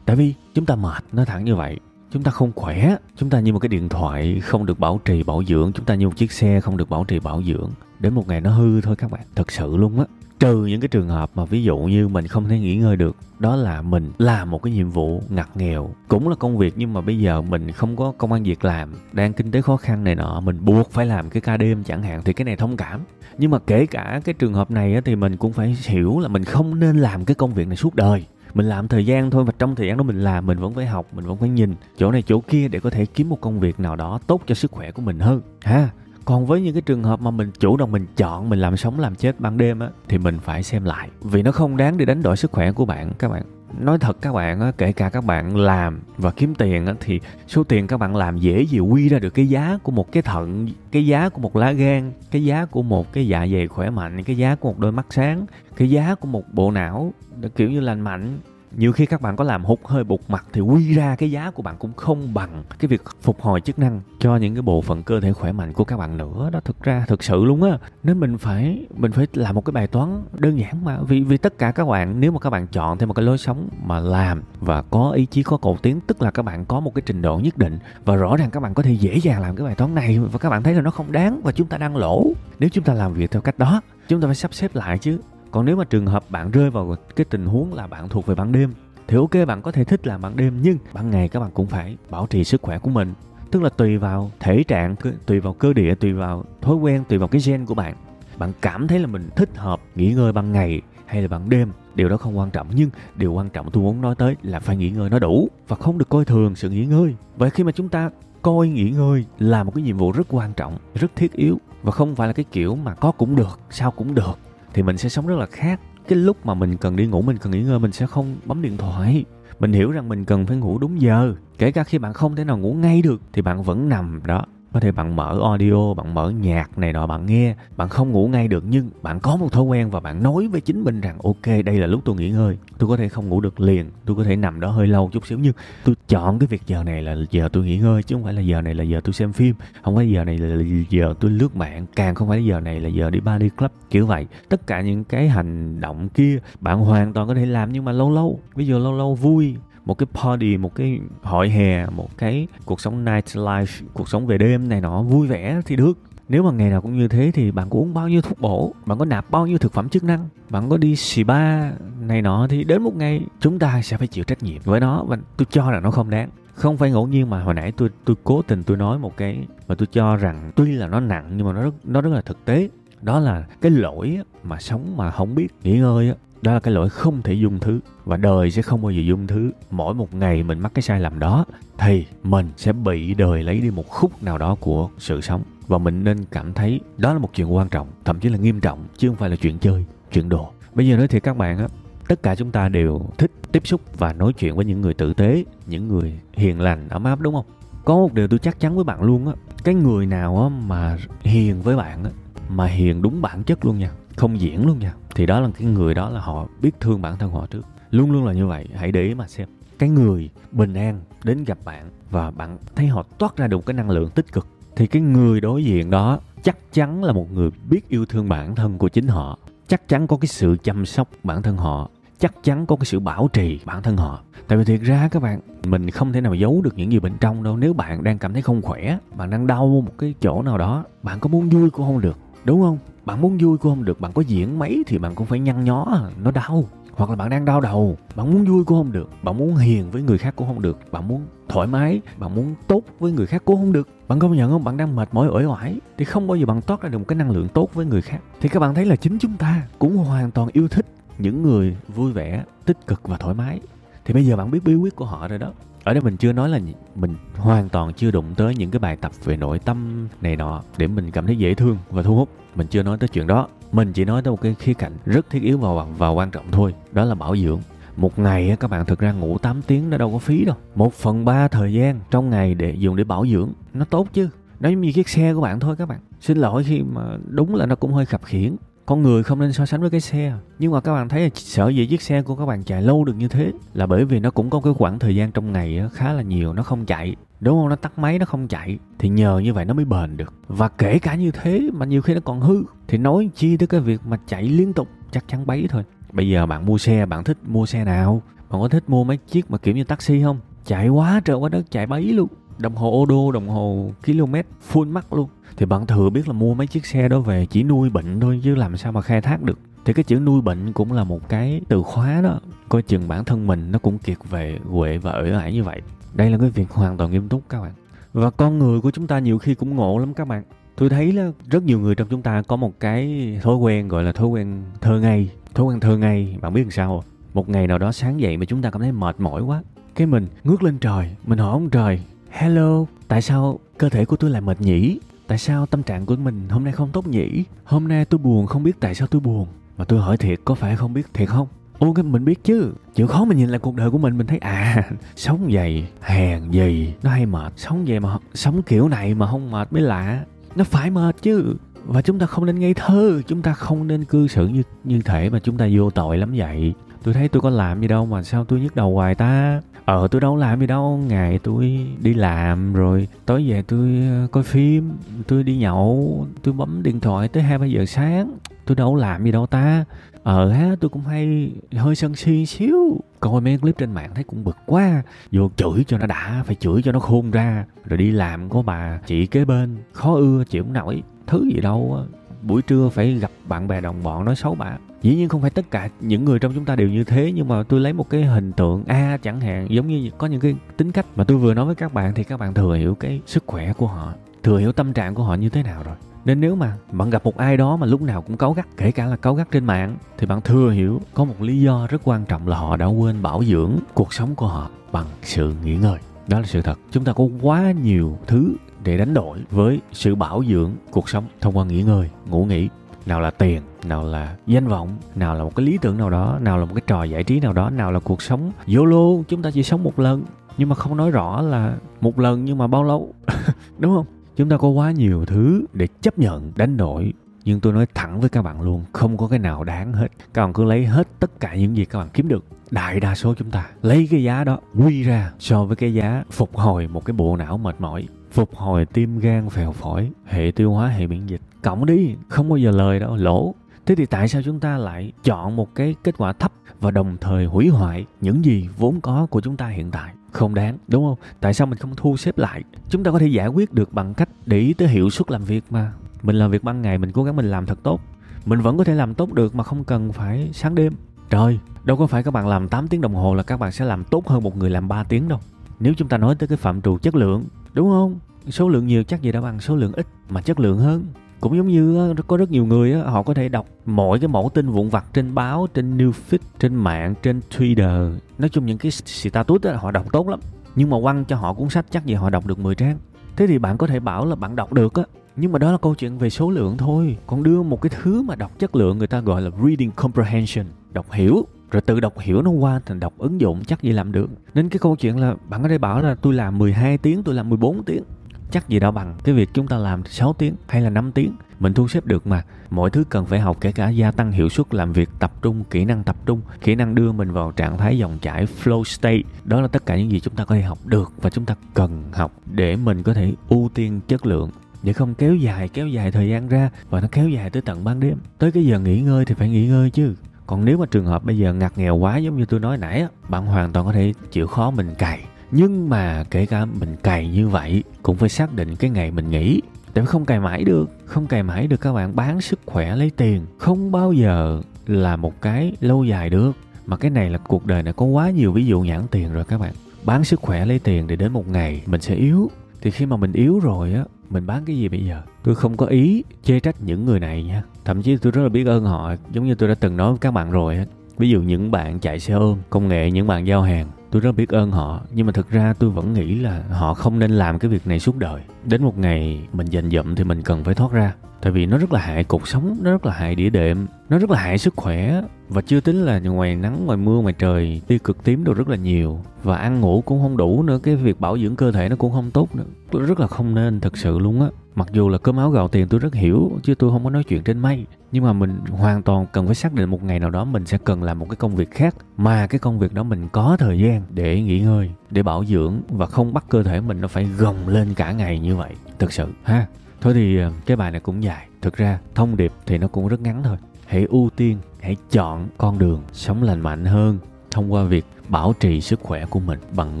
Tại 0.04 0.16
vì 0.16 0.34
chúng 0.54 0.66
ta 0.66 0.76
mệt, 0.76 1.04
nói 1.12 1.26
thẳng 1.26 1.44
như 1.44 1.54
vậy. 1.54 1.80
Chúng 2.10 2.22
ta 2.22 2.30
không 2.30 2.52
khỏe, 2.54 2.96
chúng 3.16 3.30
ta 3.30 3.40
như 3.40 3.52
một 3.52 3.58
cái 3.58 3.68
điện 3.68 3.88
thoại 3.88 4.40
không 4.40 4.66
được 4.66 4.78
bảo 4.78 5.00
trì, 5.04 5.22
bảo 5.22 5.44
dưỡng. 5.44 5.72
Chúng 5.72 5.84
ta 5.84 5.94
như 5.94 6.08
một 6.08 6.16
chiếc 6.16 6.32
xe 6.32 6.60
không 6.60 6.76
được 6.76 6.90
bảo 6.90 7.04
trì, 7.04 7.18
bảo 7.18 7.42
dưỡng. 7.42 7.70
Đến 8.00 8.14
một 8.14 8.28
ngày 8.28 8.40
nó 8.40 8.50
hư 8.50 8.80
thôi 8.80 8.96
các 8.96 9.10
bạn, 9.10 9.20
thật 9.34 9.50
sự 9.50 9.76
luôn 9.76 9.98
á 9.98 10.04
trừ 10.38 10.66
những 10.66 10.80
cái 10.80 10.88
trường 10.88 11.08
hợp 11.08 11.30
mà 11.34 11.44
ví 11.44 11.62
dụ 11.62 11.78
như 11.78 12.08
mình 12.08 12.26
không 12.26 12.48
thể 12.48 12.58
nghỉ 12.58 12.76
ngơi 12.76 12.96
được, 12.96 13.16
đó 13.38 13.56
là 13.56 13.82
mình 13.82 14.12
làm 14.18 14.50
một 14.50 14.62
cái 14.62 14.72
nhiệm 14.72 14.90
vụ 14.90 15.22
ngặt 15.28 15.48
nghèo. 15.54 15.90
Cũng 16.08 16.28
là 16.28 16.34
công 16.34 16.58
việc 16.58 16.74
nhưng 16.76 16.92
mà 16.92 17.00
bây 17.00 17.18
giờ 17.18 17.42
mình 17.42 17.72
không 17.72 17.96
có 17.96 18.12
công 18.18 18.32
an 18.32 18.42
việc 18.42 18.64
làm, 18.64 18.94
đang 19.12 19.32
kinh 19.32 19.50
tế 19.50 19.60
khó 19.60 19.76
khăn 19.76 20.04
này 20.04 20.14
nọ, 20.14 20.40
mình 20.40 20.64
buộc 20.64 20.90
phải 20.90 21.06
làm 21.06 21.30
cái 21.30 21.40
ca 21.40 21.56
đêm 21.56 21.84
chẳng 21.84 22.02
hạn 22.02 22.22
thì 22.24 22.32
cái 22.32 22.44
này 22.44 22.56
thông 22.56 22.76
cảm. 22.76 23.00
Nhưng 23.38 23.50
mà 23.50 23.58
kể 23.58 23.86
cả 23.86 24.20
cái 24.24 24.34
trường 24.34 24.54
hợp 24.54 24.70
này 24.70 25.00
thì 25.04 25.16
mình 25.16 25.36
cũng 25.36 25.52
phải 25.52 25.76
hiểu 25.86 26.18
là 26.18 26.28
mình 26.28 26.44
không 26.44 26.80
nên 26.80 26.96
làm 26.96 27.24
cái 27.24 27.34
công 27.34 27.54
việc 27.54 27.66
này 27.66 27.76
suốt 27.76 27.94
đời. 27.94 28.24
Mình 28.54 28.68
làm 28.68 28.88
thời 28.88 29.06
gian 29.06 29.30
thôi 29.30 29.44
và 29.44 29.52
trong 29.58 29.74
thời 29.74 29.86
gian 29.86 29.96
đó 29.96 30.02
mình 30.02 30.20
làm, 30.20 30.46
mình 30.46 30.58
vẫn 30.58 30.74
phải 30.74 30.86
học, 30.86 31.06
mình 31.12 31.24
vẫn 31.24 31.36
phải 31.36 31.48
nhìn 31.48 31.74
chỗ 31.98 32.12
này 32.12 32.22
chỗ 32.22 32.40
kia 32.40 32.68
để 32.68 32.80
có 32.80 32.90
thể 32.90 33.06
kiếm 33.06 33.28
một 33.28 33.40
công 33.40 33.60
việc 33.60 33.80
nào 33.80 33.96
đó 33.96 34.18
tốt 34.26 34.42
cho 34.46 34.54
sức 34.54 34.70
khỏe 34.70 34.90
của 34.90 35.02
mình 35.02 35.18
hơn, 35.18 35.40
ha 35.62 35.88
còn 36.28 36.46
với 36.46 36.60
những 36.60 36.74
cái 36.74 36.82
trường 36.82 37.02
hợp 37.02 37.20
mà 37.20 37.30
mình 37.30 37.50
chủ 37.60 37.76
động 37.76 37.92
mình 37.92 38.06
chọn, 38.16 38.48
mình 38.48 38.58
làm 38.58 38.76
sống, 38.76 39.00
làm 39.00 39.14
chết 39.14 39.40
ban 39.40 39.56
đêm 39.56 39.80
á, 39.80 39.88
thì 40.08 40.18
mình 40.18 40.38
phải 40.42 40.62
xem 40.62 40.84
lại. 40.84 41.08
Vì 41.20 41.42
nó 41.42 41.52
không 41.52 41.76
đáng 41.76 41.96
để 41.96 42.04
đánh 42.04 42.22
đổi 42.22 42.36
sức 42.36 42.52
khỏe 42.52 42.72
của 42.72 42.84
bạn, 42.84 43.12
các 43.18 43.28
bạn. 43.28 43.42
Nói 43.78 43.98
thật 43.98 44.16
các 44.20 44.32
bạn 44.32 44.60
á, 44.60 44.72
kể 44.78 44.92
cả 44.92 45.10
các 45.10 45.24
bạn 45.24 45.56
làm 45.56 46.00
và 46.16 46.30
kiếm 46.30 46.54
tiền 46.54 46.86
á, 46.86 46.94
thì 47.00 47.20
số 47.46 47.64
tiền 47.64 47.86
các 47.86 47.96
bạn 47.96 48.16
làm 48.16 48.38
dễ 48.38 48.62
gì 48.62 48.78
quy 48.78 49.08
ra 49.08 49.18
được 49.18 49.30
cái 49.30 49.48
giá 49.48 49.78
của 49.82 49.92
một 49.92 50.12
cái 50.12 50.22
thận, 50.22 50.68
cái 50.90 51.06
giá 51.06 51.28
của 51.28 51.40
một 51.40 51.56
lá 51.56 51.72
gan, 51.72 52.12
cái 52.30 52.44
giá 52.44 52.64
của 52.64 52.82
một 52.82 53.12
cái 53.12 53.28
dạ 53.28 53.46
dày 53.46 53.68
khỏe 53.68 53.90
mạnh, 53.90 54.22
cái 54.22 54.36
giá 54.36 54.54
của 54.54 54.68
một 54.68 54.78
đôi 54.78 54.92
mắt 54.92 55.06
sáng, 55.10 55.46
cái 55.76 55.90
giá 55.90 56.14
của 56.14 56.28
một 56.28 56.42
bộ 56.52 56.70
não, 56.70 57.12
kiểu 57.56 57.70
như 57.70 57.80
lành 57.80 58.00
mạnh 58.00 58.38
nhiều 58.76 58.92
khi 58.92 59.06
các 59.06 59.20
bạn 59.20 59.36
có 59.36 59.44
làm 59.44 59.64
hụt 59.64 59.78
hơi 59.84 60.04
bụt 60.04 60.20
mặt 60.28 60.44
thì 60.52 60.60
quy 60.60 60.94
ra 60.94 61.16
cái 61.16 61.30
giá 61.30 61.50
của 61.50 61.62
bạn 61.62 61.76
cũng 61.78 61.92
không 61.92 62.34
bằng 62.34 62.64
cái 62.78 62.88
việc 62.88 63.02
phục 63.22 63.40
hồi 63.40 63.60
chức 63.60 63.78
năng 63.78 64.00
cho 64.18 64.36
những 64.36 64.54
cái 64.54 64.62
bộ 64.62 64.80
phận 64.80 65.02
cơ 65.02 65.20
thể 65.20 65.32
khỏe 65.32 65.52
mạnh 65.52 65.72
của 65.72 65.84
các 65.84 65.96
bạn 65.96 66.16
nữa. 66.16 66.50
Đó, 66.52 66.60
thực 66.64 66.82
ra, 66.82 67.04
thực 67.08 67.22
sự 67.22 67.44
luôn 67.44 67.62
á. 67.62 67.78
Nên 68.02 68.20
mình 68.20 68.38
phải 68.38 68.86
mình 68.96 69.12
phải 69.12 69.26
làm 69.32 69.54
một 69.54 69.64
cái 69.64 69.72
bài 69.72 69.86
toán 69.86 70.22
đơn 70.32 70.58
giản 70.58 70.84
mà. 70.84 70.98
Vì 71.02 71.20
vì 71.20 71.36
tất 71.36 71.58
cả 71.58 71.72
các 71.72 71.84
bạn, 71.84 72.20
nếu 72.20 72.32
mà 72.32 72.38
các 72.38 72.50
bạn 72.50 72.66
chọn 72.66 72.98
theo 72.98 73.06
một 73.06 73.14
cái 73.14 73.24
lối 73.24 73.38
sống 73.38 73.68
mà 73.84 74.00
làm 74.00 74.42
và 74.60 74.82
có 74.82 75.10
ý 75.10 75.26
chí, 75.26 75.42
có 75.42 75.56
cầu 75.56 75.78
tiến, 75.82 76.00
tức 76.06 76.22
là 76.22 76.30
các 76.30 76.42
bạn 76.42 76.64
có 76.64 76.80
một 76.80 76.94
cái 76.94 77.02
trình 77.06 77.22
độ 77.22 77.38
nhất 77.38 77.58
định 77.58 77.78
và 78.04 78.14
rõ 78.14 78.36
ràng 78.36 78.50
các 78.50 78.60
bạn 78.60 78.74
có 78.74 78.82
thể 78.82 78.92
dễ 78.92 79.16
dàng 79.16 79.40
làm 79.40 79.56
cái 79.56 79.64
bài 79.66 79.74
toán 79.74 79.94
này 79.94 80.18
và 80.18 80.38
các 80.38 80.50
bạn 80.50 80.62
thấy 80.62 80.74
là 80.74 80.80
nó 80.80 80.90
không 80.90 81.12
đáng 81.12 81.40
và 81.44 81.52
chúng 81.52 81.66
ta 81.66 81.78
đang 81.78 81.96
lỗ. 81.96 82.26
Nếu 82.58 82.70
chúng 82.72 82.84
ta 82.84 82.94
làm 82.94 83.14
việc 83.14 83.30
theo 83.30 83.42
cách 83.42 83.58
đó, 83.58 83.80
chúng 84.08 84.20
ta 84.20 84.26
phải 84.26 84.34
sắp 84.34 84.54
xếp 84.54 84.74
lại 84.74 84.98
chứ 84.98 85.18
còn 85.50 85.64
nếu 85.64 85.76
mà 85.76 85.84
trường 85.84 86.06
hợp 86.06 86.30
bạn 86.30 86.50
rơi 86.50 86.70
vào 86.70 86.96
cái 87.16 87.24
tình 87.24 87.46
huống 87.46 87.74
là 87.74 87.86
bạn 87.86 88.08
thuộc 88.08 88.26
về 88.26 88.34
ban 88.34 88.52
đêm, 88.52 88.72
thì 89.08 89.16
ok, 89.16 89.46
bạn 89.46 89.62
có 89.62 89.72
thể 89.72 89.84
thích 89.84 90.06
làm 90.06 90.20
ban 90.20 90.36
đêm, 90.36 90.58
nhưng 90.62 90.78
ban 90.92 91.10
ngày 91.10 91.28
các 91.28 91.40
bạn 91.40 91.50
cũng 91.54 91.66
phải 91.66 91.96
bảo 92.10 92.26
trì 92.30 92.44
sức 92.44 92.62
khỏe 92.62 92.78
của 92.78 92.90
mình. 92.90 93.14
Tức 93.50 93.62
là 93.62 93.68
tùy 93.68 93.98
vào 93.98 94.30
thể 94.40 94.64
trạng, 94.64 94.94
tùy 95.26 95.40
vào 95.40 95.52
cơ 95.52 95.72
địa, 95.72 95.94
tùy 95.94 96.12
vào 96.12 96.44
thói 96.60 96.76
quen, 96.76 97.04
tùy 97.08 97.18
vào 97.18 97.28
cái 97.28 97.40
gen 97.46 97.66
của 97.66 97.74
bạn. 97.74 97.94
Bạn 98.38 98.52
cảm 98.60 98.88
thấy 98.88 98.98
là 98.98 99.06
mình 99.06 99.28
thích 99.36 99.56
hợp 99.56 99.80
nghỉ 99.94 100.12
ngơi 100.12 100.32
ban 100.32 100.52
ngày 100.52 100.80
hay 101.06 101.22
là 101.22 101.28
ban 101.28 101.50
đêm, 101.50 101.70
điều 101.94 102.08
đó 102.08 102.16
không 102.16 102.38
quan 102.38 102.50
trọng. 102.50 102.66
Nhưng 102.74 102.90
điều 103.16 103.32
quan 103.32 103.50
trọng 103.50 103.70
tôi 103.70 103.82
muốn 103.82 104.00
nói 104.00 104.14
tới 104.14 104.36
là 104.42 104.60
phải 104.60 104.76
nghỉ 104.76 104.90
ngơi 104.90 105.10
nó 105.10 105.18
đủ 105.18 105.48
và 105.68 105.76
không 105.76 105.98
được 105.98 106.08
coi 106.08 106.24
thường 106.24 106.56
sự 106.56 106.70
nghỉ 106.70 106.84
ngơi. 106.84 107.14
Vậy 107.36 107.50
khi 107.50 107.64
mà 107.64 107.72
chúng 107.72 107.88
ta 107.88 108.10
coi 108.42 108.68
nghỉ 108.68 108.90
ngơi 108.90 109.24
là 109.38 109.64
một 109.64 109.74
cái 109.74 109.82
nhiệm 109.82 109.96
vụ 109.96 110.12
rất 110.12 110.26
quan 110.30 110.52
trọng, 110.52 110.78
rất 110.94 111.16
thiết 111.16 111.32
yếu 111.32 111.58
và 111.82 111.92
không 111.92 112.16
phải 112.16 112.26
là 112.26 112.32
cái 112.32 112.44
kiểu 112.52 112.76
mà 112.76 112.94
có 112.94 113.12
cũng 113.12 113.36
được, 113.36 113.60
sao 113.70 113.90
cũng 113.90 114.14
được 114.14 114.38
thì 114.74 114.82
mình 114.82 114.98
sẽ 114.98 115.08
sống 115.08 115.26
rất 115.26 115.36
là 115.36 115.46
khác. 115.46 115.80
Cái 116.08 116.18
lúc 116.18 116.46
mà 116.46 116.54
mình 116.54 116.76
cần 116.76 116.96
đi 116.96 117.06
ngủ, 117.06 117.22
mình 117.22 117.36
cần 117.36 117.52
nghỉ 117.52 117.62
ngơi, 117.62 117.78
mình 117.78 117.92
sẽ 117.92 118.06
không 118.06 118.36
bấm 118.44 118.62
điện 118.62 118.76
thoại. 118.76 119.24
Mình 119.60 119.72
hiểu 119.72 119.90
rằng 119.90 120.08
mình 120.08 120.24
cần 120.24 120.46
phải 120.46 120.56
ngủ 120.56 120.78
đúng 120.78 121.00
giờ, 121.00 121.34
kể 121.58 121.72
cả 121.72 121.84
khi 121.84 121.98
bạn 121.98 122.12
không 122.12 122.36
thể 122.36 122.44
nào 122.44 122.58
ngủ 122.58 122.74
ngay 122.74 123.02
được 123.02 123.20
thì 123.32 123.42
bạn 123.42 123.62
vẫn 123.62 123.88
nằm, 123.88 124.20
đó 124.26 124.44
có 124.78 124.82
thể 124.82 124.92
bạn 124.92 125.16
mở 125.16 125.40
audio, 125.42 125.94
bạn 125.94 126.14
mở 126.14 126.30
nhạc 126.30 126.78
này 126.78 126.92
nọ, 126.92 127.06
bạn 127.06 127.26
nghe, 127.26 127.54
bạn 127.76 127.88
không 127.88 128.12
ngủ 128.12 128.28
ngay 128.28 128.48
được, 128.48 128.64
nhưng 128.68 128.90
bạn 129.02 129.20
có 129.20 129.36
một 129.36 129.52
thói 129.52 129.62
quen 129.62 129.90
và 129.90 130.00
bạn 130.00 130.22
nói 130.22 130.48
với 130.48 130.60
chính 130.60 130.84
mình 130.84 131.00
rằng, 131.00 131.18
ok, 131.22 131.64
đây 131.64 131.78
là 131.78 131.86
lúc 131.86 132.00
tôi 132.04 132.16
nghỉ 132.16 132.30
ngơi. 132.30 132.56
Tôi 132.78 132.88
có 132.88 132.96
thể 132.96 133.08
không 133.08 133.28
ngủ 133.28 133.40
được 133.40 133.60
liền, 133.60 133.90
tôi 134.04 134.16
có 134.16 134.24
thể 134.24 134.36
nằm 134.36 134.60
đó 134.60 134.70
hơi 134.70 134.86
lâu 134.86 135.10
chút 135.12 135.26
xíu, 135.26 135.38
nhưng 135.38 135.52
tôi 135.84 135.94
chọn 136.08 136.38
cái 136.38 136.46
việc 136.46 136.62
giờ 136.66 136.84
này 136.84 137.02
là 137.02 137.16
giờ 137.30 137.48
tôi 137.52 137.64
nghỉ 137.64 137.78
ngơi, 137.78 138.02
chứ 138.02 138.14
không 138.14 138.24
phải 138.24 138.32
là 138.32 138.40
giờ 138.40 138.62
này 138.62 138.74
là 138.74 138.84
giờ 138.84 139.00
tôi 139.04 139.12
xem 139.12 139.32
phim, 139.32 139.54
không 139.82 139.96
phải 139.96 140.10
giờ 140.10 140.24
này 140.24 140.38
là 140.38 140.64
giờ 140.90 141.14
tôi 141.20 141.30
lướt 141.30 141.56
mạng, 141.56 141.86
càng 141.96 142.14
không 142.14 142.28
phải 142.28 142.44
giờ 142.44 142.60
này 142.60 142.80
là 142.80 142.88
giờ 142.88 143.10
đi 143.10 143.20
bar 143.20 143.40
đi 143.40 143.48
club. 143.48 143.70
Kiểu 143.90 144.06
vậy. 144.06 144.26
Tất 144.48 144.66
cả 144.66 144.80
những 144.80 145.04
cái 145.04 145.28
hành 145.28 145.80
động 145.80 146.08
kia 146.08 146.38
bạn 146.60 146.78
hoàn 146.78 147.12
toàn 147.12 147.28
có 147.28 147.34
thể 147.34 147.46
làm, 147.46 147.72
nhưng 147.72 147.84
mà 147.84 147.92
lâu 147.92 148.10
lâu, 148.10 148.40
ví 148.54 148.66
dụ 148.66 148.78
lâu 148.78 148.92
lâu 148.92 149.14
vui 149.14 149.54
một 149.88 149.98
cái 149.98 150.06
party, 150.14 150.56
một 150.56 150.74
cái 150.74 151.00
hội 151.22 151.48
hè, 151.48 151.86
một 151.86 152.18
cái 152.18 152.46
cuộc 152.64 152.80
sống 152.80 153.04
night 153.04 153.24
life 153.24 153.86
cuộc 153.92 154.08
sống 154.08 154.26
về 154.26 154.38
đêm 154.38 154.68
này 154.68 154.80
nọ, 154.80 155.02
vui 155.02 155.26
vẻ 155.26 155.60
thì 155.66 155.76
được. 155.76 155.98
Nếu 156.28 156.42
mà 156.42 156.50
ngày 156.50 156.70
nào 156.70 156.80
cũng 156.80 156.98
như 156.98 157.08
thế 157.08 157.30
thì 157.34 157.50
bạn 157.50 157.70
có 157.70 157.78
uống 157.78 157.94
bao 157.94 158.08
nhiêu 158.08 158.22
thuốc 158.22 158.40
bổ, 158.40 158.74
bạn 158.86 158.98
có 158.98 159.04
nạp 159.04 159.30
bao 159.30 159.46
nhiêu 159.46 159.58
thực 159.58 159.72
phẩm 159.72 159.88
chức 159.88 160.04
năng, 160.04 160.28
bạn 160.50 160.68
có 160.68 160.76
đi 160.76 160.96
spa 160.96 161.70
này 162.00 162.22
nọ 162.22 162.46
thì 162.50 162.64
đến 162.64 162.82
một 162.82 162.96
ngày 162.96 163.20
chúng 163.40 163.58
ta 163.58 163.82
sẽ 163.82 163.96
phải 163.96 164.06
chịu 164.06 164.24
trách 164.24 164.42
nhiệm 164.42 164.62
với 164.64 164.80
nó 164.80 165.04
và 165.04 165.18
tôi 165.36 165.46
cho 165.50 165.70
là 165.70 165.80
nó 165.80 165.90
không 165.90 166.10
đáng. 166.10 166.30
Không 166.54 166.76
phải 166.76 166.90
ngẫu 166.90 167.06
nhiên 167.06 167.30
mà 167.30 167.42
hồi 167.42 167.54
nãy 167.54 167.72
tôi 167.76 167.88
tôi 168.04 168.16
cố 168.24 168.42
tình 168.42 168.62
tôi 168.62 168.76
nói 168.76 168.98
một 168.98 169.16
cái 169.16 169.46
mà 169.68 169.74
tôi 169.74 169.86
cho 169.92 170.16
rằng 170.16 170.52
tuy 170.56 170.72
là 170.72 170.86
nó 170.86 171.00
nặng 171.00 171.32
nhưng 171.36 171.46
mà 171.46 171.52
nó 171.52 171.62
rất 171.62 171.74
nó 171.84 172.00
rất 172.00 172.10
là 172.10 172.20
thực 172.20 172.44
tế. 172.44 172.68
Đó 173.02 173.18
là 173.18 173.44
cái 173.60 173.70
lỗi 173.70 174.18
mà 174.42 174.58
sống 174.58 174.96
mà 174.96 175.10
không 175.10 175.34
biết 175.34 175.48
nghỉ 175.62 175.78
ngơi 175.78 176.14
đó 176.42 176.52
là 176.52 176.60
cái 176.60 176.74
lỗi 176.74 176.88
không 176.88 177.22
thể 177.22 177.34
dung 177.34 177.58
thứ, 177.58 177.80
và 178.04 178.16
đời 178.16 178.50
sẽ 178.50 178.62
không 178.62 178.82
bao 178.82 178.90
giờ 178.90 179.02
dung 179.02 179.26
thứ. 179.26 179.50
Mỗi 179.70 179.94
một 179.94 180.14
ngày 180.14 180.42
mình 180.42 180.58
mắc 180.58 180.72
cái 180.74 180.82
sai 180.82 181.00
lầm 181.00 181.18
đó, 181.18 181.44
thì 181.78 182.06
mình 182.22 182.48
sẽ 182.56 182.72
bị 182.72 183.14
đời 183.14 183.42
lấy 183.42 183.60
đi 183.60 183.70
một 183.70 183.88
khúc 183.88 184.22
nào 184.22 184.38
đó 184.38 184.56
của 184.60 184.88
sự 184.98 185.20
sống. 185.20 185.42
Và 185.66 185.78
mình 185.78 186.04
nên 186.04 186.24
cảm 186.30 186.52
thấy 186.52 186.80
đó 186.96 187.12
là 187.12 187.18
một 187.18 187.30
chuyện 187.34 187.54
quan 187.54 187.68
trọng, 187.68 187.88
thậm 188.04 188.20
chí 188.20 188.28
là 188.28 188.38
nghiêm 188.38 188.60
trọng, 188.60 188.86
chứ 188.96 189.08
không 189.08 189.16
phải 189.16 189.30
là 189.30 189.36
chuyện 189.36 189.58
chơi, 189.58 189.84
chuyện 190.12 190.28
đồ 190.28 190.50
bây 190.78 190.88
giờ 190.88 190.96
nói 190.96 191.08
thiệt 191.08 191.22
các 191.22 191.36
bạn 191.36 191.58
á, 191.58 191.68
tất 192.08 192.22
cả 192.22 192.34
chúng 192.34 192.50
ta 192.50 192.68
đều 192.68 193.06
thích 193.18 193.30
tiếp 193.52 193.66
xúc 193.66 193.80
và 193.98 194.12
nói 194.12 194.32
chuyện 194.32 194.56
với 194.56 194.64
những 194.64 194.80
người 194.80 194.94
tử 194.94 195.14
tế, 195.14 195.44
những 195.66 195.88
người 195.88 196.18
hiền 196.32 196.60
lành, 196.60 196.88
ấm 196.88 197.04
áp, 197.04 197.20
đúng 197.20 197.34
không? 197.34 197.44
Có 197.84 197.94
một 197.94 198.14
điều 198.14 198.28
tôi 198.28 198.38
chắc 198.38 198.60
chắn 198.60 198.74
với 198.74 198.84
bạn 198.84 199.02
luôn 199.02 199.26
á, 199.26 199.32
cái 199.64 199.74
người 199.74 200.06
nào 200.06 200.42
á 200.42 200.48
mà 200.48 200.96
hiền 201.20 201.62
với 201.62 201.76
bạn 201.76 202.04
á, 202.04 202.10
mà 202.48 202.66
hiền 202.66 203.02
đúng 203.02 203.22
bản 203.22 203.42
chất 203.44 203.64
luôn 203.64 203.78
nha 203.78 203.90
không 204.18 204.40
diễn 204.40 204.66
luôn 204.66 204.78
nha. 204.78 204.94
Thì 205.14 205.26
đó 205.26 205.40
là 205.40 205.48
cái 205.58 205.66
người 205.66 205.94
đó 205.94 206.10
là 206.10 206.20
họ 206.20 206.46
biết 206.62 206.80
thương 206.80 207.02
bản 207.02 207.18
thân 207.18 207.30
họ 207.30 207.46
trước. 207.46 207.66
Luôn 207.90 208.12
luôn 208.12 208.24
là 208.24 208.32
như 208.32 208.46
vậy, 208.46 208.66
hãy 208.74 208.92
để 208.92 209.02
ý 209.02 209.14
mà 209.14 209.28
xem. 209.28 209.48
Cái 209.78 209.88
người 209.88 210.30
bình 210.52 210.74
an 210.74 211.00
đến 211.24 211.44
gặp 211.44 211.58
bạn 211.64 211.90
và 212.10 212.30
bạn 212.30 212.58
thấy 212.76 212.86
họ 212.86 213.02
toát 213.18 213.36
ra 213.36 213.46
được 213.46 213.66
cái 213.66 213.74
năng 213.74 213.90
lượng 213.90 214.10
tích 214.10 214.32
cực, 214.32 214.46
thì 214.76 214.86
cái 214.86 215.02
người 215.02 215.40
đối 215.40 215.64
diện 215.64 215.90
đó 215.90 216.18
chắc 216.42 216.72
chắn 216.72 217.04
là 217.04 217.12
một 217.12 217.32
người 217.32 217.50
biết 217.70 217.88
yêu 217.88 218.06
thương 218.06 218.28
bản 218.28 218.54
thân 218.54 218.78
của 218.78 218.88
chính 218.88 219.08
họ. 219.08 219.38
Chắc 219.68 219.88
chắn 219.88 220.06
có 220.06 220.16
cái 220.16 220.28
sự 220.28 220.56
chăm 220.62 220.86
sóc 220.86 221.08
bản 221.24 221.42
thân 221.42 221.56
họ. 221.56 221.90
Chắc 222.18 222.34
chắn 222.42 222.66
có 222.66 222.76
cái 222.76 222.84
sự 222.84 223.00
bảo 223.00 223.28
trì 223.32 223.60
bản 223.64 223.82
thân 223.82 223.96
họ. 223.96 224.20
Tại 224.48 224.58
vì 224.58 224.64
thiệt 224.64 224.80
ra 224.80 225.08
các 225.12 225.22
bạn, 225.22 225.40
mình 225.66 225.90
không 225.90 226.12
thể 226.12 226.20
nào 226.20 226.34
giấu 226.34 226.60
được 226.64 226.74
những 226.76 226.92
gì 226.92 226.98
bên 226.98 227.12
trong 227.20 227.42
đâu. 227.42 227.56
Nếu 227.56 227.72
bạn 227.72 228.04
đang 228.04 228.18
cảm 228.18 228.32
thấy 228.32 228.42
không 228.42 228.62
khỏe, 228.62 228.98
bạn 229.16 229.30
đang 229.30 229.46
đau 229.46 229.66
một 229.66 229.92
cái 229.98 230.14
chỗ 230.20 230.42
nào 230.42 230.58
đó, 230.58 230.84
bạn 231.02 231.20
có 231.20 231.28
muốn 231.28 231.48
vui 231.48 231.70
cũng 231.70 231.86
không 231.86 232.00
được, 232.00 232.18
đúng 232.44 232.60
không? 232.60 232.78
Bạn 233.08 233.20
muốn 233.20 233.38
vui 233.38 233.58
cũng 233.58 233.74
không 233.74 233.84
được, 233.84 234.00
bạn 234.00 234.12
có 234.12 234.22
diễn 234.22 234.58
mấy 234.58 234.82
thì 234.86 234.98
bạn 234.98 235.14
cũng 235.14 235.26
phải 235.26 235.40
nhăn 235.40 235.64
nhó, 235.64 235.86
nó 236.22 236.30
đau. 236.30 236.64
Hoặc 236.92 237.10
là 237.10 237.16
bạn 237.16 237.30
đang 237.30 237.44
đau 237.44 237.60
đầu, 237.60 237.96
bạn 238.16 238.32
muốn 238.32 238.44
vui 238.44 238.64
cũng 238.64 238.78
không 238.78 238.92
được. 238.92 239.10
Bạn 239.22 239.36
muốn 239.36 239.56
hiền 239.56 239.90
với 239.90 240.02
người 240.02 240.18
khác 240.18 240.36
cũng 240.36 240.46
không 240.46 240.62
được. 240.62 240.78
Bạn 240.92 241.08
muốn 241.08 241.26
thoải 241.48 241.66
mái, 241.66 242.00
bạn 242.18 242.34
muốn 242.34 242.54
tốt 242.66 242.82
với 243.00 243.12
người 243.12 243.26
khác 243.26 243.42
cũng 243.44 243.56
không 243.56 243.72
được. 243.72 243.88
Bạn 244.08 244.18
công 244.18 244.36
nhận 244.36 244.50
không? 244.50 244.64
Bạn 244.64 244.76
đang 244.76 244.96
mệt 244.96 245.08
mỏi 245.12 245.28
uể 245.28 245.44
oải 245.44 245.78
thì 245.98 246.04
không 246.04 246.26
bao 246.26 246.36
giờ 246.36 246.46
bạn 246.46 246.60
toát 246.60 246.80
ra 246.82 246.88
được 246.88 246.98
một 246.98 247.04
cái 247.08 247.16
năng 247.16 247.30
lượng 247.30 247.48
tốt 247.48 247.74
với 247.74 247.86
người 247.86 248.02
khác. 248.02 248.18
Thì 248.40 248.48
các 248.48 248.60
bạn 248.60 248.74
thấy 248.74 248.84
là 248.84 248.96
chính 248.96 249.18
chúng 249.18 249.36
ta 249.36 249.62
cũng 249.78 249.96
hoàn 249.96 250.30
toàn 250.30 250.48
yêu 250.52 250.68
thích 250.68 250.86
những 251.18 251.42
người 251.42 251.76
vui 251.94 252.12
vẻ, 252.12 252.44
tích 252.64 252.86
cực 252.86 253.08
và 253.08 253.16
thoải 253.16 253.34
mái. 253.34 253.60
Thì 254.04 254.14
bây 254.14 254.26
giờ 254.26 254.36
bạn 254.36 254.50
biết 254.50 254.64
bí 254.64 254.74
quyết 254.74 254.96
của 254.96 255.04
họ 255.04 255.28
rồi 255.28 255.38
đó 255.38 255.52
ở 255.88 255.94
đây 255.94 256.02
mình 256.02 256.16
chưa 256.16 256.32
nói 256.32 256.48
là 256.48 256.60
mình 256.94 257.14
hoàn 257.36 257.68
toàn 257.68 257.92
chưa 257.92 258.10
đụng 258.10 258.24
tới 258.36 258.54
những 258.54 258.70
cái 258.70 258.78
bài 258.78 258.96
tập 258.96 259.12
về 259.24 259.36
nội 259.36 259.58
tâm 259.58 260.08
này 260.20 260.36
nọ 260.36 260.62
để 260.78 260.86
mình 260.86 261.10
cảm 261.10 261.26
thấy 261.26 261.36
dễ 261.36 261.54
thương 261.54 261.76
và 261.90 262.02
thu 262.02 262.16
hút. 262.16 262.28
Mình 262.54 262.66
chưa 262.66 262.82
nói 262.82 262.98
tới 262.98 263.08
chuyện 263.08 263.26
đó. 263.26 263.48
Mình 263.72 263.92
chỉ 263.92 264.04
nói 264.04 264.22
tới 264.22 264.30
một 264.30 264.40
cái 264.40 264.54
khía 264.54 264.74
cạnh 264.74 264.92
rất 265.06 265.30
thiết 265.30 265.42
yếu 265.42 265.58
và, 265.58 265.84
và 265.98 266.08
quan 266.08 266.30
trọng 266.30 266.44
thôi 266.52 266.74
đó 266.92 267.04
là 267.04 267.14
bảo 267.14 267.36
dưỡng. 267.36 267.60
Một 267.96 268.18
ngày 268.18 268.56
các 268.60 268.70
bạn 268.70 268.86
thực 268.86 268.98
ra 268.98 269.12
ngủ 269.12 269.38
8 269.38 269.62
tiếng 269.62 269.90
nó 269.90 269.98
đâu 269.98 270.12
có 270.12 270.18
phí 270.18 270.44
đâu. 270.44 270.56
Một 270.74 270.94
phần 270.94 271.24
ba 271.24 271.48
thời 271.48 271.72
gian 271.72 272.00
trong 272.10 272.30
ngày 272.30 272.54
để 272.54 272.74
dùng 272.78 272.96
để 272.96 273.04
bảo 273.04 273.26
dưỡng 273.26 273.52
nó 273.74 273.84
tốt 273.84 274.08
chứ. 274.12 274.28
Nó 274.60 274.68
giống 274.68 274.80
như 274.80 274.92
chiếc 274.92 275.08
xe 275.08 275.34
của 275.34 275.40
bạn 275.40 275.60
thôi 275.60 275.76
các 275.78 275.88
bạn. 275.88 275.98
Xin 276.20 276.38
lỗi 276.38 276.64
khi 276.64 276.82
mà 276.82 277.02
đúng 277.28 277.54
là 277.54 277.66
nó 277.66 277.74
cũng 277.74 277.92
hơi 277.92 278.06
khập 278.06 278.24
khiển 278.24 278.56
con 278.88 279.02
người 279.02 279.22
không 279.22 279.38
nên 279.38 279.52
so 279.52 279.66
sánh 279.66 279.80
với 279.80 279.90
cái 279.90 280.00
xe. 280.00 280.32
Nhưng 280.58 280.72
mà 280.72 280.80
các 280.80 280.94
bạn 280.94 281.08
thấy 281.08 281.22
là 281.22 281.28
sở 281.34 281.68
dĩ 281.68 281.86
chiếc 281.86 282.02
xe 282.02 282.22
của 282.22 282.36
các 282.36 282.46
bạn 282.46 282.62
chạy 282.62 282.82
lâu 282.82 283.04
được 283.04 283.12
như 283.16 283.28
thế 283.28 283.52
là 283.74 283.86
bởi 283.86 284.04
vì 284.04 284.20
nó 284.20 284.30
cũng 284.30 284.50
có 284.50 284.60
cái 284.60 284.72
khoảng 284.74 284.98
thời 284.98 285.16
gian 285.16 285.32
trong 285.32 285.52
ngày 285.52 285.80
khá 285.92 286.12
là 286.12 286.22
nhiều, 286.22 286.52
nó 286.52 286.62
không 286.62 286.86
chạy. 286.86 287.16
Đúng 287.40 287.58
không? 287.58 287.68
Nó 287.68 287.76
tắt 287.76 287.98
máy, 287.98 288.18
nó 288.18 288.26
không 288.26 288.48
chạy. 288.48 288.78
Thì 288.98 289.08
nhờ 289.08 289.38
như 289.38 289.54
vậy 289.54 289.64
nó 289.64 289.74
mới 289.74 289.84
bền 289.84 290.16
được. 290.16 290.34
Và 290.46 290.68
kể 290.68 290.98
cả 290.98 291.14
như 291.14 291.30
thế 291.30 291.70
mà 291.72 291.86
nhiều 291.86 292.02
khi 292.02 292.14
nó 292.14 292.20
còn 292.20 292.40
hư. 292.40 292.62
Thì 292.88 292.98
nói 292.98 293.30
chi 293.34 293.56
tới 293.56 293.66
cái 293.66 293.80
việc 293.80 294.00
mà 294.06 294.18
chạy 294.26 294.42
liên 294.42 294.72
tục, 294.72 294.88
chắc 295.10 295.24
chắn 295.28 295.46
bấy 295.46 295.66
thôi. 295.70 295.84
Bây 296.12 296.28
giờ 296.28 296.46
bạn 296.46 296.66
mua 296.66 296.78
xe, 296.78 297.06
bạn 297.06 297.24
thích 297.24 297.38
mua 297.46 297.66
xe 297.66 297.84
nào? 297.84 298.22
Bạn 298.50 298.60
có 298.60 298.68
thích 298.68 298.84
mua 298.86 299.04
mấy 299.04 299.16
chiếc 299.16 299.50
mà 299.50 299.58
kiểu 299.58 299.74
như 299.74 299.84
taxi 299.84 300.22
không? 300.22 300.38
Chạy 300.64 300.88
quá 300.88 301.20
trời 301.24 301.36
quá 301.36 301.48
đất, 301.48 301.70
chạy 301.70 301.86
bấy 301.86 302.12
luôn. 302.12 302.28
Đồng 302.58 302.76
hồ 302.76 302.90
ô 302.92 303.06
đô 303.06 303.32
đồng 303.32 303.48
hồ 303.48 303.90
km 304.06 304.34
full 304.72 304.90
mắt 304.92 305.12
luôn 305.12 305.28
thì 305.56 305.66
bạn 305.66 305.86
thừa 305.86 306.10
biết 306.10 306.28
là 306.28 306.32
mua 306.32 306.54
mấy 306.54 306.66
chiếc 306.66 306.86
xe 306.86 307.08
đó 307.08 307.20
về 307.20 307.46
chỉ 307.46 307.62
nuôi 307.62 307.90
bệnh 307.90 308.20
thôi, 308.20 308.40
chứ 308.44 308.54
làm 308.54 308.76
sao 308.76 308.92
mà 308.92 309.00
khai 309.00 309.20
thác 309.20 309.42
được. 309.42 309.58
Thì 309.84 309.92
cái 309.92 310.04
chữ 310.04 310.20
nuôi 310.20 310.40
bệnh 310.40 310.72
cũng 310.72 310.92
là 310.92 311.04
một 311.04 311.28
cái 311.28 311.60
từ 311.68 311.82
khóa 311.82 312.20
đó. 312.20 312.40
Coi 312.68 312.82
chừng 312.82 313.08
bản 313.08 313.24
thân 313.24 313.46
mình 313.46 313.72
nó 313.72 313.78
cũng 313.78 313.98
kiệt 313.98 314.18
về 314.30 314.58
quệ 314.72 314.98
và 314.98 315.10
ở 315.10 315.32
ải 315.32 315.52
như 315.52 315.62
vậy. 315.62 315.80
Đây 316.14 316.30
là 316.30 316.38
cái 316.38 316.50
việc 316.50 316.70
hoàn 316.70 316.96
toàn 316.96 317.10
nghiêm 317.10 317.28
túc 317.28 317.42
các 317.48 317.60
bạn. 317.60 317.72
Và 318.12 318.30
con 318.30 318.58
người 318.58 318.80
của 318.80 318.90
chúng 318.90 319.06
ta 319.06 319.18
nhiều 319.18 319.38
khi 319.38 319.54
cũng 319.54 319.76
ngộ 319.76 319.98
lắm 319.98 320.14
các 320.14 320.28
bạn. 320.28 320.42
Tôi 320.76 320.88
thấy 320.88 321.12
là 321.12 321.32
rất 321.50 321.62
nhiều 321.62 321.80
người 321.80 321.94
trong 321.94 322.08
chúng 322.10 322.22
ta 322.22 322.42
có 322.42 322.56
một 322.56 322.80
cái 322.80 323.38
thói 323.42 323.56
quen, 323.56 323.88
gọi 323.88 324.02
là 324.02 324.12
thói 324.12 324.26
quen 324.26 324.62
thơ 324.80 325.00
ngây. 325.00 325.30
Thói 325.54 325.66
quen 325.66 325.80
thơ 325.80 325.96
ngây, 325.96 326.36
bạn 326.40 326.54
biết 326.54 326.62
làm 326.62 326.70
sao 326.70 326.88
không? 326.88 327.18
một 327.34 327.48
ngày 327.48 327.66
nào 327.66 327.78
đó 327.78 327.92
sáng 327.92 328.20
dậy 328.20 328.36
mà 328.36 328.44
chúng 328.44 328.62
ta 328.62 328.70
cảm 328.70 328.82
thấy 328.82 328.92
mệt 328.92 329.20
mỏi 329.20 329.42
quá. 329.42 329.62
Cái 329.94 330.06
mình 330.06 330.26
ngước 330.44 330.62
lên 330.62 330.78
trời, 330.78 331.16
mình 331.26 331.38
hỏi 331.38 331.50
ông 331.50 331.70
trời, 331.70 332.00
hello, 332.30 332.84
tại 333.08 333.22
sao 333.22 333.58
cơ 333.78 333.88
thể 333.88 334.04
của 334.04 334.16
tôi 334.16 334.30
lại 334.30 334.40
mệt 334.40 334.60
nhỉ? 334.60 334.98
Tại 335.28 335.38
sao 335.38 335.66
tâm 335.66 335.82
trạng 335.82 336.06
của 336.06 336.16
mình 336.16 336.48
hôm 336.48 336.64
nay 336.64 336.72
không 336.72 336.90
tốt 336.92 337.06
nhỉ? 337.06 337.44
Hôm 337.64 337.88
nay 337.88 338.04
tôi 338.04 338.18
buồn, 338.18 338.46
không 338.46 338.62
biết 338.62 338.80
tại 338.80 338.94
sao 338.94 339.08
tôi 339.08 339.20
buồn. 339.20 339.46
Mà 339.76 339.84
tôi 339.84 340.00
hỏi 340.00 340.16
thiệt, 340.16 340.40
có 340.44 340.54
phải 340.54 340.76
không 340.76 340.92
biết 340.92 341.14
thiệt 341.14 341.28
không? 341.28 341.48
Ok 341.78 341.94
cái 341.94 342.02
mình 342.02 342.24
biết 342.24 342.44
chứ. 342.44 342.72
Chịu 342.94 343.06
khó 343.06 343.24
mình 343.24 343.38
nhìn 343.38 343.48
lại 343.48 343.58
cuộc 343.58 343.74
đời 343.74 343.90
của 343.90 343.98
mình 343.98 344.18
mình 344.18 344.26
thấy 344.26 344.38
à 344.38 344.90
sống 345.16 345.48
vậy, 345.50 345.86
hèn 346.00 346.50
gì. 346.50 346.94
Nó 347.02 347.10
hay 347.10 347.26
mệt. 347.26 347.52
Sống 347.56 347.84
vậy 347.86 348.00
mà, 348.00 348.18
sống 348.34 348.62
kiểu 348.62 348.88
này 348.88 349.14
mà 349.14 349.30
không 349.30 349.50
mệt 349.50 349.72
mới 349.72 349.82
lạ. 349.82 350.24
Nó 350.56 350.64
phải 350.64 350.90
mệt 350.90 351.16
chứ. 351.22 351.56
Và 351.84 352.02
chúng 352.02 352.18
ta 352.18 352.26
không 352.26 352.46
nên 352.46 352.58
ngây 352.58 352.74
thơ. 352.74 353.22
Chúng 353.26 353.42
ta 353.42 353.52
không 353.52 353.86
nên 353.86 354.04
cư 354.04 354.28
xử 354.28 354.48
như 354.48 354.62
như 354.84 355.00
thể 355.04 355.30
mà 355.30 355.38
chúng 355.38 355.56
ta 355.56 355.68
vô 355.72 355.90
tội 355.90 356.18
lắm 356.18 356.32
vậy. 356.36 356.74
Tôi 357.02 357.14
thấy 357.14 357.28
tôi 357.28 357.42
có 357.42 357.50
làm 357.50 357.80
gì 357.80 357.88
đâu 357.88 358.06
mà 358.06 358.22
sao 358.22 358.44
tôi 358.44 358.60
nhức 358.60 358.76
đầu 358.76 358.94
hoài 358.94 359.14
ta? 359.14 359.60
Ờ 359.88 360.08
tôi 360.08 360.20
đâu 360.20 360.36
làm 360.36 360.60
gì 360.60 360.66
đâu, 360.66 361.00
ngày 361.08 361.38
tôi 361.38 361.86
đi 362.02 362.14
làm 362.14 362.72
rồi 362.72 363.08
tối 363.26 363.44
về 363.48 363.62
tôi 363.62 364.02
ờ, 364.10 364.26
coi 364.32 364.42
phim, 364.42 364.90
tôi 365.26 365.42
đi 365.42 365.56
nhậu, 365.56 366.26
tôi 366.42 366.54
bấm 366.54 366.82
điện 366.82 367.00
thoại 367.00 367.28
tới 367.28 367.42
hai 367.42 367.58
ba 367.58 367.66
giờ 367.66 367.84
sáng. 367.86 368.38
Tôi 368.64 368.76
đâu 368.76 368.94
làm 368.94 369.24
gì 369.24 369.32
đâu 369.32 369.46
ta. 369.46 369.84
Ờ 370.22 370.50
ha 370.50 370.76
tôi 370.80 370.88
cũng 370.88 371.02
hay, 371.02 371.52
hơi 371.72 371.94
sân 371.94 372.14
si 372.14 372.46
xíu. 372.46 373.00
Coi 373.20 373.40
mấy 373.40 373.58
clip 373.58 373.78
trên 373.78 373.92
mạng 373.92 374.10
thấy 374.14 374.24
cũng 374.24 374.44
bực 374.44 374.56
quá. 374.66 375.02
Vô 375.32 375.50
chửi 375.56 375.84
cho 375.86 375.98
nó 375.98 376.06
đã, 376.06 376.42
phải 376.46 376.54
chửi 376.54 376.82
cho 376.82 376.92
nó 376.92 377.00
khôn 377.00 377.30
ra. 377.30 377.64
Rồi 377.84 377.98
đi 377.98 378.10
làm 378.10 378.48
có 378.48 378.62
bà 378.62 378.98
chị 379.06 379.26
kế 379.26 379.44
bên, 379.44 379.76
khó 379.92 380.14
ưa, 380.14 380.44
chịu 380.44 380.64
không 380.64 380.72
nổi, 380.72 381.02
thứ 381.26 381.44
gì 381.54 381.60
đâu 381.60 382.06
buổi 382.42 382.62
trưa 382.62 382.88
phải 382.88 383.14
gặp 383.14 383.30
bạn 383.44 383.68
bè 383.68 383.80
đồng 383.80 384.02
bọn, 384.02 384.24
nói 384.24 384.36
xấu 384.36 384.54
bạn 384.54 384.80
dĩ 385.02 385.14
nhiên 385.14 385.28
không 385.28 385.40
phải 385.40 385.50
tất 385.50 385.70
cả 385.70 385.88
những 386.00 386.24
người 386.24 386.38
trong 386.38 386.52
chúng 386.54 386.64
ta 386.64 386.76
đều 386.76 386.88
như 386.88 387.04
thế, 387.04 387.32
nhưng 387.34 387.48
mà 387.48 387.62
tôi 387.62 387.80
lấy 387.80 387.92
một 387.92 388.10
cái 388.10 388.24
hình 388.24 388.52
tượng 388.52 388.84
a 388.86 389.18
chẳng 389.22 389.40
hạn, 389.40 389.66
giống 389.70 389.86
như 389.86 390.10
có 390.18 390.26
những 390.26 390.40
cái 390.40 390.54
tính 390.76 390.92
cách 390.92 391.06
mà 391.16 391.24
tôi 391.24 391.36
vừa 391.36 391.54
nói 391.54 391.66
với 391.66 391.74
các 391.74 391.94
bạn 391.94 392.14
thì 392.14 392.24
các 392.24 392.40
bạn 392.40 392.54
thừa 392.54 392.74
hiểu 392.74 392.94
cái 392.94 393.20
sức 393.26 393.44
khỏe 393.46 393.72
của 393.72 393.86
họ, 393.86 394.12
thừa 394.42 394.58
hiểu 394.58 394.72
tâm 394.72 394.92
trạng 394.92 395.14
của 395.14 395.22
họ 395.22 395.34
như 395.34 395.48
thế 395.48 395.62
nào 395.62 395.82
rồi. 395.82 395.94
Nên 396.24 396.40
nếu 396.40 396.54
mà 396.54 396.72
bạn 396.92 397.10
gặp 397.10 397.24
một 397.24 397.36
ai 397.36 397.56
đó 397.56 397.76
mà 397.76 397.86
lúc 397.86 398.02
nào 398.02 398.22
cũng 398.22 398.36
cáu 398.36 398.52
gắt, 398.52 398.66
kể 398.76 398.90
cả 398.90 399.06
là 399.06 399.16
cáu 399.16 399.34
gắt 399.34 399.50
trên 399.50 399.64
mạng, 399.64 399.96
thì 400.18 400.26
bạn 400.26 400.40
thừa 400.40 400.70
hiểu 400.70 401.00
có 401.14 401.24
một 401.24 401.42
lý 401.42 401.60
do 401.60 401.86
rất 401.86 402.00
quan 402.04 402.24
trọng 402.24 402.48
là 402.48 402.56
họ 402.58 402.76
đã 402.76 402.86
quên 402.86 403.22
bảo 403.22 403.44
dưỡng 403.44 403.72
cuộc 403.94 404.14
sống 404.14 404.34
của 404.34 404.46
họ 404.46 404.70
bằng 404.92 405.06
sự 405.22 405.54
nghỉ 405.64 405.76
ngơi. 405.76 405.98
Đó 406.28 406.38
là 406.38 406.46
sự 406.46 406.62
thật. 406.62 406.78
Chúng 406.90 407.04
ta 407.04 407.12
có 407.12 407.24
quá 407.42 407.72
nhiều 407.82 408.18
thứ 408.26 408.52
để 408.84 408.98
đánh 408.98 409.14
đổi 409.14 409.38
với 409.50 409.80
sự 409.92 410.14
bảo 410.14 410.44
dưỡng 410.44 410.70
cuộc 410.90 411.08
sống 411.08 411.24
thông 411.40 411.56
qua 411.56 411.64
nghỉ 411.64 411.82
ngơi, 411.82 412.08
ngủ 412.30 412.44
nghỉ 412.44 412.68
nào 413.08 413.20
là 413.20 413.30
tiền, 413.30 413.62
nào 413.84 414.04
là 414.04 414.36
danh 414.46 414.68
vọng, 414.68 414.96
nào 415.14 415.34
là 415.34 415.44
một 415.44 415.56
cái 415.56 415.66
lý 415.66 415.78
tưởng 415.82 415.98
nào 415.98 416.10
đó, 416.10 416.38
nào 416.40 416.58
là 416.58 416.64
một 416.64 416.74
cái 416.74 416.82
trò 416.86 417.04
giải 417.04 417.24
trí 417.24 417.40
nào 417.40 417.52
đó, 417.52 417.70
nào 417.70 417.92
là 417.92 418.00
cuộc 418.00 418.22
sống 418.22 418.52
yolo, 418.76 419.22
chúng 419.28 419.42
ta 419.42 419.50
chỉ 419.50 419.62
sống 419.62 419.84
một 419.84 419.98
lần. 419.98 420.24
Nhưng 420.58 420.68
mà 420.68 420.74
không 420.74 420.96
nói 420.96 421.10
rõ 421.10 421.40
là 421.40 421.76
một 422.00 422.18
lần 422.18 422.44
nhưng 422.44 422.58
mà 422.58 422.66
bao 422.66 422.84
lâu, 422.84 423.14
đúng 423.78 423.94
không? 423.94 424.06
Chúng 424.36 424.48
ta 424.48 424.56
có 424.56 424.68
quá 424.68 424.90
nhiều 424.90 425.24
thứ 425.26 425.64
để 425.72 425.86
chấp 426.00 426.18
nhận, 426.18 426.52
đánh 426.56 426.76
đổi. 426.76 427.12
Nhưng 427.44 427.60
tôi 427.60 427.72
nói 427.72 427.86
thẳng 427.94 428.20
với 428.20 428.28
các 428.28 428.42
bạn 428.42 428.60
luôn, 428.62 428.84
không 428.92 429.16
có 429.16 429.28
cái 429.28 429.38
nào 429.38 429.64
đáng 429.64 429.92
hết. 429.92 430.08
Các 430.34 430.42
bạn 430.42 430.52
cứ 430.52 430.64
lấy 430.64 430.86
hết 430.86 431.08
tất 431.20 431.40
cả 431.40 431.54
những 431.54 431.76
gì 431.76 431.84
các 431.84 431.98
bạn 431.98 432.08
kiếm 432.12 432.28
được, 432.28 432.44
đại 432.70 433.00
đa 433.00 433.14
số 433.14 433.34
chúng 433.34 433.50
ta 433.50 433.66
lấy 433.82 434.08
cái 434.10 434.22
giá 434.22 434.44
đó 434.44 434.58
quy 434.78 435.02
ra 435.02 435.32
so 435.38 435.64
với 435.64 435.76
cái 435.76 435.94
giá 435.94 436.24
phục 436.30 436.56
hồi 436.56 436.88
một 436.88 437.04
cái 437.04 437.14
bộ 437.14 437.36
não 437.36 437.58
mệt 437.58 437.80
mỏi 437.80 438.06
phục 438.30 438.56
hồi 438.56 438.86
tim 438.86 439.18
gan 439.18 439.50
phèo 439.50 439.72
phổi, 439.72 440.10
hệ 440.26 440.52
tiêu 440.56 440.72
hóa, 440.72 440.88
hệ 440.88 441.06
miễn 441.06 441.26
dịch. 441.26 441.40
Cộng 441.62 441.86
đi, 441.86 442.14
không 442.28 442.48
bao 442.48 442.56
giờ 442.56 442.70
lời 442.70 443.00
đâu, 443.00 443.16
lỗ. 443.16 443.54
Thế 443.86 443.94
thì 443.94 444.06
tại 444.06 444.28
sao 444.28 444.42
chúng 444.44 444.60
ta 444.60 444.76
lại 444.76 445.12
chọn 445.24 445.56
một 445.56 445.74
cái 445.74 445.94
kết 446.04 446.14
quả 446.18 446.32
thấp 446.32 446.52
và 446.80 446.90
đồng 446.90 447.16
thời 447.20 447.46
hủy 447.46 447.68
hoại 447.68 448.06
những 448.20 448.44
gì 448.44 448.68
vốn 448.78 449.00
có 449.00 449.26
của 449.30 449.40
chúng 449.40 449.56
ta 449.56 449.68
hiện 449.68 449.90
tại? 449.90 450.14
Không 450.32 450.54
đáng, 450.54 450.78
đúng 450.88 451.04
không? 451.04 451.26
Tại 451.40 451.54
sao 451.54 451.66
mình 451.66 451.78
không 451.78 451.96
thu 451.96 452.16
xếp 452.16 452.38
lại? 452.38 452.62
Chúng 452.88 453.04
ta 453.04 453.10
có 453.10 453.18
thể 453.18 453.26
giải 453.26 453.48
quyết 453.48 453.72
được 453.72 453.92
bằng 453.92 454.14
cách 454.14 454.28
để 454.46 454.58
ý 454.58 454.72
tới 454.72 454.88
hiệu 454.88 455.10
suất 455.10 455.30
làm 455.30 455.44
việc 455.44 455.64
mà. 455.70 455.92
Mình 456.22 456.36
làm 456.36 456.50
việc 456.50 456.64
ban 456.64 456.82
ngày, 456.82 456.98
mình 456.98 457.12
cố 457.12 457.24
gắng 457.24 457.36
mình 457.36 457.50
làm 457.50 457.66
thật 457.66 457.78
tốt. 457.82 458.00
Mình 458.44 458.60
vẫn 458.60 458.78
có 458.78 458.84
thể 458.84 458.94
làm 458.94 459.14
tốt 459.14 459.32
được 459.32 459.54
mà 459.54 459.64
không 459.64 459.84
cần 459.84 460.12
phải 460.12 460.50
sáng 460.52 460.74
đêm. 460.74 460.92
Trời, 461.30 461.58
đâu 461.84 461.96
có 461.96 462.06
phải 462.06 462.22
các 462.22 462.30
bạn 462.30 462.46
làm 462.46 462.68
8 462.68 462.88
tiếng 462.88 463.00
đồng 463.00 463.14
hồ 463.14 463.34
là 463.34 463.42
các 463.42 463.60
bạn 463.60 463.72
sẽ 463.72 463.84
làm 463.84 464.04
tốt 464.04 464.28
hơn 464.28 464.42
một 464.42 464.56
người 464.56 464.70
làm 464.70 464.88
3 464.88 465.02
tiếng 465.02 465.28
đâu. 465.28 465.38
Nếu 465.80 465.94
chúng 465.96 466.08
ta 466.08 466.18
nói 466.18 466.34
tới 466.34 466.48
cái 466.48 466.56
phạm 466.56 466.82
trù 466.82 466.98
chất 466.98 467.14
lượng 467.14 467.44
đúng 467.78 467.90
không? 467.90 468.18
Số 468.50 468.68
lượng 468.68 468.86
nhiều 468.86 469.04
chắc 469.04 469.22
gì 469.22 469.32
đã 469.32 469.40
bằng 469.40 469.60
số 469.60 469.76
lượng 469.76 469.92
ít 469.92 470.06
mà 470.28 470.40
chất 470.40 470.60
lượng 470.60 470.78
hơn. 470.78 471.06
Cũng 471.40 471.56
giống 471.56 471.68
như 471.68 471.96
ờ, 471.96 472.14
có 472.26 472.36
rất 472.36 472.50
nhiều 472.50 472.66
người 472.66 472.92
họ 472.94 473.22
có 473.22 473.34
thể 473.34 473.48
đọc 473.48 473.66
mỗi 473.86 474.18
cái 474.18 474.28
mẫu 474.28 474.50
tin 474.54 474.70
vụn 474.70 474.88
vặt 474.88 475.04
trên 475.12 475.34
báo, 475.34 475.66
trên 475.74 475.98
newsfeed, 475.98 476.38
trên 476.58 476.74
mạng, 476.74 477.14
trên 477.22 477.40
twitter. 477.50 478.16
Nói 478.38 478.48
chung 478.48 478.66
những 478.66 478.78
cái 478.78 478.90
status 478.90 479.62
đó 479.62 479.72
họ 479.76 479.90
đọc 479.90 480.12
tốt 480.12 480.28
lắm. 480.28 480.40
Nhưng 480.74 480.90
mà 480.90 480.96
quăng 481.02 481.24
cho 481.24 481.36
họ 481.36 481.54
cuốn 481.54 481.68
sách 481.70 481.86
chắc 481.90 482.06
gì 482.06 482.14
họ 482.14 482.30
đọc 482.30 482.46
được 482.46 482.58
10 482.58 482.74
trang. 482.74 482.98
Thế 483.36 483.46
thì 483.46 483.58
bạn 483.58 483.78
có 483.78 483.86
thể 483.86 484.00
bảo 484.00 484.26
là 484.26 484.34
bạn 484.34 484.56
đọc 484.56 484.72
được 484.72 484.94
á, 484.94 485.02
nhưng 485.36 485.52
mà 485.52 485.58
đó 485.58 485.72
là 485.72 485.78
câu 485.78 485.94
chuyện 485.94 486.18
về 486.18 486.30
số 486.30 486.50
lượng 486.50 486.76
thôi. 486.76 487.16
Còn 487.26 487.42
đưa 487.42 487.62
một 487.62 487.82
cái 487.82 487.90
thứ 488.02 488.22
mà 488.22 488.34
đọc 488.34 488.58
chất 488.58 488.76
lượng 488.76 488.98
người 488.98 489.06
ta 489.06 489.20
gọi 489.20 489.42
là 489.42 489.50
reading 489.64 489.90
comprehension, 489.90 490.66
đọc 490.92 491.12
hiểu 491.12 491.46
rồi 491.70 491.80
tự 491.80 492.00
đọc 492.00 492.18
hiểu 492.18 492.42
nó 492.42 492.50
qua, 492.50 492.80
thành 492.86 493.00
đọc 493.00 493.14
ứng 493.18 493.40
dụng, 493.40 493.64
chắc 493.64 493.82
gì 493.82 493.92
làm 493.92 494.12
được. 494.12 494.30
Nên 494.54 494.68
cái 494.68 494.78
câu 494.78 494.96
chuyện 494.96 495.16
là 495.16 495.34
bạn 495.48 495.62
ở 495.62 495.68
đây 495.68 495.78
bảo 495.78 496.02
là 496.02 496.14
tôi 496.14 496.34
làm 496.34 496.58
12 496.58 496.98
tiếng, 496.98 497.22
tôi 497.22 497.34
làm 497.34 497.48
14 497.48 497.82
tiếng. 497.84 498.02
Chắc 498.50 498.68
gì 498.68 498.78
đó 498.78 498.90
bằng 498.90 499.14
cái 499.24 499.34
việc 499.34 499.48
chúng 499.54 499.66
ta 499.66 499.76
làm 499.76 500.04
6 500.04 500.32
tiếng 500.32 500.54
hay 500.68 500.82
là 500.82 500.90
5 500.90 501.12
tiếng. 501.12 501.32
Mình 501.60 501.74
thu 501.74 501.88
xếp 501.88 502.06
được 502.06 502.26
mà. 502.26 502.42
Mọi 502.70 502.90
thứ 502.90 503.04
cần 503.08 503.26
phải 503.26 503.40
học, 503.40 503.56
kể 503.60 503.72
cả 503.72 503.88
gia 503.88 504.10
tăng 504.10 504.32
hiệu 504.32 504.48
suất 504.48 504.74
làm 504.74 504.92
việc, 504.92 505.08
tập 505.18 505.32
trung, 505.42 505.64
kỹ 505.70 505.84
năng 505.84 506.04
tập 506.04 506.16
trung, 506.26 506.40
kỹ 506.60 506.74
năng 506.74 506.94
đưa 506.94 507.12
mình 507.12 507.32
vào 507.32 507.52
trạng 507.52 507.78
thái 507.78 507.98
dòng 507.98 508.18
chảy, 508.22 508.46
flow 508.46 508.84
state. 508.84 509.22
Đó 509.44 509.60
là 509.60 509.68
tất 509.68 509.86
cả 509.86 509.96
những 509.96 510.10
gì 510.10 510.20
chúng 510.20 510.34
ta 510.34 510.44
có 510.44 510.54
thể 510.54 510.62
học 510.62 510.78
được 510.84 511.12
và 511.22 511.30
chúng 511.30 511.44
ta 511.44 511.54
cần 511.74 512.04
học 512.12 512.32
để 512.50 512.76
mình 512.76 513.02
có 513.02 513.14
thể 513.14 513.32
ưu 513.48 513.70
tiên 513.74 514.00
chất 514.08 514.26
lượng. 514.26 514.50
Để 514.82 514.92
không 514.92 515.14
kéo 515.14 515.34
dài 515.34 515.68
kéo 515.68 515.86
dài 515.86 516.12
thời 516.12 516.28
gian 516.28 516.48
ra 516.48 516.70
và 516.90 517.00
nó 517.00 517.08
kéo 517.12 517.28
dài 517.28 517.50
tới 517.50 517.62
tận 517.62 517.84
ban 517.84 518.00
đêm. 518.00 518.18
Tới 518.38 518.52
cái 518.52 518.64
giờ 518.64 518.80
nghỉ 518.80 519.00
ngơi 519.00 519.24
thì 519.24 519.34
phải 519.34 519.48
nghỉ 519.48 519.66
ngơi 519.66 519.90
chứ 519.90 520.14
còn 520.48 520.64
nếu 520.64 520.78
mà 520.78 520.86
trường 520.86 521.06
hợp 521.06 521.24
bây 521.24 521.38
giờ 521.38 521.52
ngặt 521.52 521.78
nghèo 521.78 521.96
quá 521.96 522.16
giống 522.16 522.36
như 522.36 522.44
tôi 522.44 522.60
nói 522.60 522.78
nãy 522.78 523.06
bạn 523.28 523.46
hoàn 523.46 523.72
toàn 523.72 523.86
có 523.86 523.92
thể 523.92 524.12
chịu 524.30 524.46
khó 524.46 524.70
mình 524.70 524.94
cày. 524.98 525.24
Nhưng 525.50 525.88
mà 525.88 526.24
kể 526.30 526.46
cả 526.46 526.64
mình 526.64 526.96
cày 527.02 527.28
như 527.28 527.48
vậy 527.48 527.82
cũng 528.02 528.16
phải 528.16 528.28
xác 528.28 528.54
định 528.54 528.76
cái 528.76 528.90
ngày 528.90 529.10
mình 529.10 529.30
nghỉ. 529.30 529.60
Để 529.94 530.04
không 530.04 530.24
cày 530.24 530.40
mãi 530.40 530.64
được, 530.64 530.90
không 531.04 531.26
cày 531.26 531.42
mãi 531.42 531.66
được 531.66 531.80
các 531.80 531.92
bạn 531.92 532.16
bán 532.16 532.40
sức 532.40 532.60
khỏe, 532.66 532.96
lấy 532.96 533.10
tiền. 533.10 533.46
Không 533.58 533.92
bao 533.92 534.12
giờ 534.12 534.62
là 534.86 535.16
một 535.16 535.40
cái 535.40 535.72
lâu 535.80 536.04
dài 536.04 536.30
được. 536.30 536.52
Mà 536.86 536.96
cái 536.96 537.10
này 537.10 537.30
là 537.30 537.38
cuộc 537.38 537.66
đời 537.66 537.82
này 537.82 537.92
có 537.92 538.06
quá 538.06 538.30
nhiều 538.30 538.52
ví 538.52 538.66
dụ 538.66 538.80
nhãn 538.80 539.02
tiền 539.10 539.32
rồi 539.32 539.44
các 539.44 539.60
bạn. 539.60 539.72
Bán 540.04 540.24
sức 540.24 540.40
khỏe, 540.40 540.66
lấy 540.66 540.78
tiền 540.78 541.06
để 541.06 541.16
đến 541.16 541.32
một 541.32 541.48
ngày 541.48 541.82
mình 541.86 542.00
sẽ 542.00 542.14
yếu. 542.14 542.50
Thì 542.80 542.90
khi 542.90 543.06
mà 543.06 543.16
mình 543.16 543.32
yếu 543.32 543.58
rồi 543.58 543.92
á, 543.92 544.04
mình 544.30 544.46
bán 544.46 544.64
cái 544.64 544.76
gì 544.76 544.88
bây 544.88 545.04
giờ? 545.04 545.22
Tôi 545.48 545.54
không 545.54 545.76
có 545.76 545.86
ý 545.86 546.24
chê 546.42 546.60
trách 546.60 546.76
những 546.80 547.04
người 547.04 547.20
này 547.20 547.44
nha. 547.44 547.62
Thậm 547.84 548.02
chí 548.02 548.16
tôi 548.16 548.32
rất 548.32 548.42
là 548.42 548.48
biết 548.48 548.66
ơn 548.66 548.84
họ, 548.84 549.14
giống 549.32 549.46
như 549.46 549.54
tôi 549.54 549.68
đã 549.68 549.74
từng 549.74 549.96
nói 549.96 550.10
với 550.10 550.18
các 550.18 550.30
bạn 550.30 550.50
rồi 550.50 550.86
ví 551.18 551.30
dụ 551.30 551.42
những 551.42 551.70
bạn 551.70 551.98
chạy 551.98 552.20
xe 552.20 552.34
ôm, 552.34 552.58
công 552.70 552.88
nghệ, 552.88 553.10
những 553.10 553.26
bạn 553.26 553.46
giao 553.46 553.62
hàng, 553.62 553.86
tôi 554.10 554.22
rất 554.22 554.32
biết 554.32 554.48
ơn 554.48 554.70
họ. 554.70 555.00
Nhưng 555.12 555.26
mà 555.26 555.32
thực 555.32 555.50
ra 555.50 555.74
tôi 555.78 555.90
vẫn 555.90 556.14
nghĩ 556.14 556.38
là 556.38 556.62
họ 556.70 556.94
không 556.94 557.18
nên 557.18 557.30
làm 557.30 557.58
cái 557.58 557.70
việc 557.70 557.86
này 557.86 558.00
suốt 558.00 558.16
đời. 558.16 558.40
Đến 558.64 558.82
một 558.82 558.98
ngày 558.98 559.40
mình 559.52 559.66
dành 559.66 559.90
dụm 559.90 560.14
thì 560.14 560.24
mình 560.24 560.42
cần 560.42 560.64
phải 560.64 560.74
thoát 560.74 560.92
ra 560.92 561.12
tại 561.40 561.52
vì 561.52 561.66
nó 561.66 561.78
rất 561.78 561.92
là 561.92 562.00
hại 562.00 562.24
cuộc 562.24 562.48
sống, 562.48 562.76
nó 562.82 562.90
rất 562.90 563.06
là 563.06 563.12
hại 563.12 563.34
đĩa 563.34 563.50
đệm, 563.50 563.86
nó 564.08 564.18
rất 564.18 564.30
là 564.30 564.38
hại 564.38 564.58
sức 564.58 564.74
khỏe. 564.76 565.22
Và 565.48 565.62
chưa 565.62 565.80
tính 565.80 566.04
là 566.04 566.18
ngoài 566.18 566.56
nắng, 566.56 566.86
ngoài 566.86 566.98
mưa, 566.98 567.20
ngoài 567.20 567.34
trời 567.38 567.80
tiêu 567.86 567.98
cực 568.04 568.24
tím 568.24 568.44
đồ 568.44 568.54
rất 568.54 568.68
là 568.68 568.76
nhiều. 568.76 569.20
Và 569.42 569.56
ăn 569.56 569.80
ngủ 569.80 570.02
cũng 570.06 570.22
không 570.22 570.36
đủ 570.36 570.62
nữa, 570.62 570.78
cái 570.82 570.96
việc 570.96 571.20
bảo 571.20 571.38
dưỡng 571.38 571.56
cơ 571.56 571.72
thể 571.72 571.88
nó 571.88 571.96
cũng 571.96 572.12
không 572.12 572.30
tốt 572.30 572.56
nữa. 572.56 572.64
Tôi 572.90 573.02
rất 573.02 573.20
là 573.20 573.26
không 573.26 573.54
nên, 573.54 573.80
thật 573.80 573.96
sự 573.96 574.18
luôn 574.18 574.40
á. 574.40 574.48
Mặc 574.74 574.88
dù 574.92 575.08
là 575.08 575.18
cơm 575.18 575.36
áo 575.36 575.50
gạo 575.50 575.68
tiền 575.68 575.88
tôi 575.88 576.00
rất 576.00 576.14
hiểu, 576.14 576.52
chứ 576.62 576.74
tôi 576.74 576.90
không 576.90 577.04
có 577.04 577.10
nói 577.10 577.24
chuyện 577.24 577.42
trên 577.42 577.58
mây 577.58 577.86
nhưng 578.12 578.24
mà 578.24 578.32
mình 578.32 578.58
hoàn 578.70 579.02
toàn 579.02 579.26
cần 579.32 579.46
phải 579.46 579.54
xác 579.54 579.72
định 579.72 579.90
một 579.90 580.02
ngày 580.02 580.20
nào 580.20 580.30
đó 580.30 580.44
mình 580.44 580.66
sẽ 580.66 580.78
cần 580.84 581.02
làm 581.02 581.18
một 581.18 581.26
cái 581.30 581.36
công 581.36 581.56
việc 581.56 581.70
khác. 581.70 581.94
Mà 582.16 582.46
cái 582.46 582.58
công 582.58 582.78
việc 582.78 582.94
đó 582.94 583.02
mình 583.02 583.28
có 583.32 583.56
thời 583.58 583.78
gian 583.78 584.02
để 584.10 584.40
nghỉ 584.40 584.60
ngơi, 584.60 584.90
để 585.10 585.22
bảo 585.22 585.44
dưỡng 585.44 585.80
và 585.88 586.06
không 586.06 586.34
bắt 586.34 586.44
cơ 586.48 586.62
thể 586.62 586.80
mình 586.80 587.00
nó 587.00 587.08
phải 587.08 587.24
gồng 587.24 587.68
lên 587.68 587.94
cả 587.94 588.12
ngày 588.12 588.38
như 588.38 588.56
vậy. 588.56 588.70
Thực 588.98 589.12
sự, 589.12 589.26
ha? 589.42 589.66
Thôi 590.00 590.14
thì 590.14 590.38
ờ, 590.38 590.52
cái 590.66 590.76
bài 590.76 590.90
này 590.90 591.00
cũng 591.00 591.22
dài. 591.22 591.48
Thực 591.62 591.76
ra, 591.76 591.98
thông 592.14 592.36
điệp 592.36 592.52
thì 592.66 592.78
nó 592.78 592.88
cũng 592.88 593.08
rất 593.08 593.20
ngắn 593.20 593.42
thôi. 593.42 593.56
Hãy 593.86 594.04
ưu 594.04 594.30
tiên, 594.36 594.58
hãy 594.80 594.96
chọn 595.10 595.48
con 595.58 595.78
đường 595.78 596.02
sống 596.12 596.42
lành 596.42 596.60
mạnh 596.60 596.84
hơn 596.84 597.18
thông 597.50 597.72
qua 597.72 597.84
việc 597.84 598.04
bảo 598.28 598.54
trì 598.60 598.80
sức 598.80 599.00
khỏe 599.00 599.24
của 599.26 599.40
mình 599.40 599.58
bằng 599.76 600.00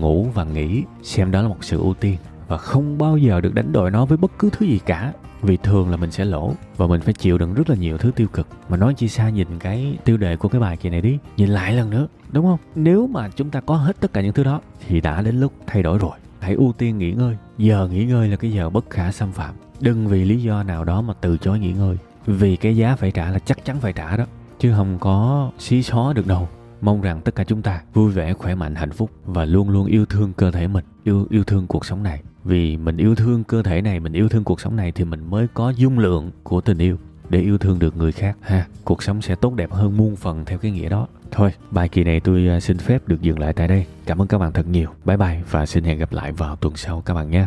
ngủ 0.00 0.26
và 0.34 0.44
nghỉ. 0.44 0.82
Xem 1.02 1.30
đó 1.30 1.42
là 1.42 1.48
một 1.48 1.64
sự 1.64 1.78
ưu 1.78 1.94
tiên 1.94 2.16
và 2.48 2.58
không 2.58 2.98
bao 2.98 3.16
giờ 3.16 3.40
được 3.40 3.54
đánh 3.54 3.72
đổi 3.72 3.90
nó 3.90 4.04
với 4.04 4.18
bất 4.18 4.30
cứ 4.38 4.50
thứ 4.52 4.66
gì 4.66 4.80
cả, 4.86 5.12
vì 5.42 5.56
thường 5.56 5.90
là 5.90 5.96
mình 5.96 6.10
sẽ 6.10 6.24
lỗ 6.24 6.52
và 6.76 6.86
mình 6.86 7.00
phải 7.00 7.14
chịu 7.14 7.38
đựng 7.38 7.54
rất 7.54 7.70
là 7.70 7.76
nhiều 7.76 7.98
thứ 7.98 8.10
tiêu 8.16 8.28
cực. 8.32 8.48
Mà 8.68 8.76
nói 8.76 8.94
chi 8.94 9.08
xa 9.08 9.28
nhìn 9.30 9.48
cái 9.58 9.98
tiêu 10.04 10.16
đề 10.16 10.36
của 10.36 10.48
cái 10.48 10.60
bài 10.60 10.76
kỳ 10.76 10.90
này 10.90 11.00
đi, 11.00 11.18
nhìn 11.36 11.48
lại 11.48 11.72
lần 11.72 11.90
nữa, 11.90 12.08
đúng 12.32 12.44
không? 12.44 12.58
Nếu 12.74 13.06
mà 13.06 13.28
chúng 13.28 13.50
ta 13.50 13.60
có 13.60 13.76
hết 13.76 14.00
tất 14.00 14.12
cả 14.12 14.20
những 14.20 14.32
thứ 14.32 14.44
đó 14.44 14.60
thì 14.86 15.00
đã 15.00 15.22
đến 15.22 15.40
lúc 15.40 15.52
thay 15.66 15.82
đổi 15.82 15.98
rồi 15.98 16.12
hãy 16.40 16.54
ưu 16.54 16.72
tiên 16.72 16.98
nghỉ 16.98 17.12
ngơi. 17.12 17.36
Giờ 17.58 17.88
nghỉ 17.92 18.04
ngơi 18.04 18.28
là 18.28 18.36
cái 18.36 18.52
giờ 18.52 18.70
bất 18.70 18.90
khả 18.90 19.12
xâm 19.12 19.32
phạm. 19.32 19.54
Đừng 19.80 20.06
vì 20.06 20.24
lý 20.24 20.42
do 20.42 20.62
nào 20.62 20.84
đó 20.84 21.00
mà 21.00 21.14
từ 21.20 21.36
chối 21.38 21.58
nghỉ 21.58 21.72
ngơi. 21.72 21.96
Vì 22.26 22.56
cái 22.56 22.76
giá 22.76 22.96
phải 22.96 23.10
trả 23.10 23.30
là 23.30 23.38
chắc 23.38 23.64
chắn 23.64 23.80
phải 23.80 23.92
trả 23.92 24.16
đó, 24.16 24.24
chứ 24.58 24.72
không 24.76 24.98
có 24.98 25.50
xí 25.58 25.82
xó 25.82 26.12
được 26.12 26.26
đâu. 26.26 26.48
Mong 26.80 27.00
rằng 27.00 27.20
tất 27.20 27.34
cả 27.34 27.44
chúng 27.44 27.62
ta 27.62 27.82
vui 27.94 28.12
vẻ, 28.12 28.32
khỏe 28.32 28.54
mạnh, 28.54 28.74
hạnh 28.74 28.90
phúc 28.90 29.10
và 29.24 29.44
luôn 29.44 29.70
luôn 29.70 29.86
yêu 29.86 30.06
thương 30.06 30.32
cơ 30.32 30.50
thể 30.50 30.68
mình. 30.68 30.84
Yêu 31.04 31.26
yêu 31.30 31.44
thương 31.44 31.66
cuộc 31.66 31.84
sống 31.84 32.02
này. 32.02 32.22
Vì 32.44 32.76
mình 32.76 32.96
yêu 32.96 33.14
thương 33.14 33.44
cơ 33.44 33.62
thể 33.62 33.82
này, 33.82 34.00
mình 34.00 34.12
yêu 34.12 34.28
thương 34.28 34.44
cuộc 34.44 34.60
sống 34.60 34.76
này 34.76 34.92
thì 34.92 35.04
mình 35.04 35.30
mới 35.30 35.46
có 35.54 35.70
dung 35.70 35.98
lượng 35.98 36.30
của 36.42 36.60
tình 36.60 36.78
yêu 36.78 36.96
để 37.30 37.40
yêu 37.40 37.58
thương 37.58 37.78
được 37.78 37.96
người 37.96 38.12
khác. 38.12 38.36
Ha. 38.40 38.66
Cuộc 38.84 39.02
sống 39.02 39.22
sẽ 39.22 39.34
tốt 39.34 39.54
đẹp 39.54 39.72
hơn 39.72 39.96
muôn 39.96 40.16
phần 40.16 40.44
theo 40.44 40.58
cái 40.58 40.70
nghĩa 40.70 40.88
đó. 40.88 41.06
Thôi 41.30 41.52
bài 41.70 41.88
kỳ 41.88 42.04
này 42.04 42.20
tôi 42.20 42.48
à, 42.48 42.60
xin 42.60 42.78
phép 42.78 43.08
được 43.08 43.20
dừng 43.20 43.38
lại 43.38 43.52
tại 43.52 43.68
đây. 43.68 43.86
Cảm 44.06 44.22
ơn 44.22 44.28
các 44.28 44.38
bạn 44.38 44.52
thật 44.52 44.66
nhiều. 44.66 44.90
Bye 45.04 45.16
bye 45.16 45.42
và 45.50 45.66
xin 45.66 45.84
hẹn 45.84 45.98
gặp 45.98 46.12
lại 46.12 46.32
vào 46.32 46.56
tuần 46.56 46.76
sau 46.76 47.02
các 47.06 47.14
bạn 47.14 47.30
nhé 47.30 47.46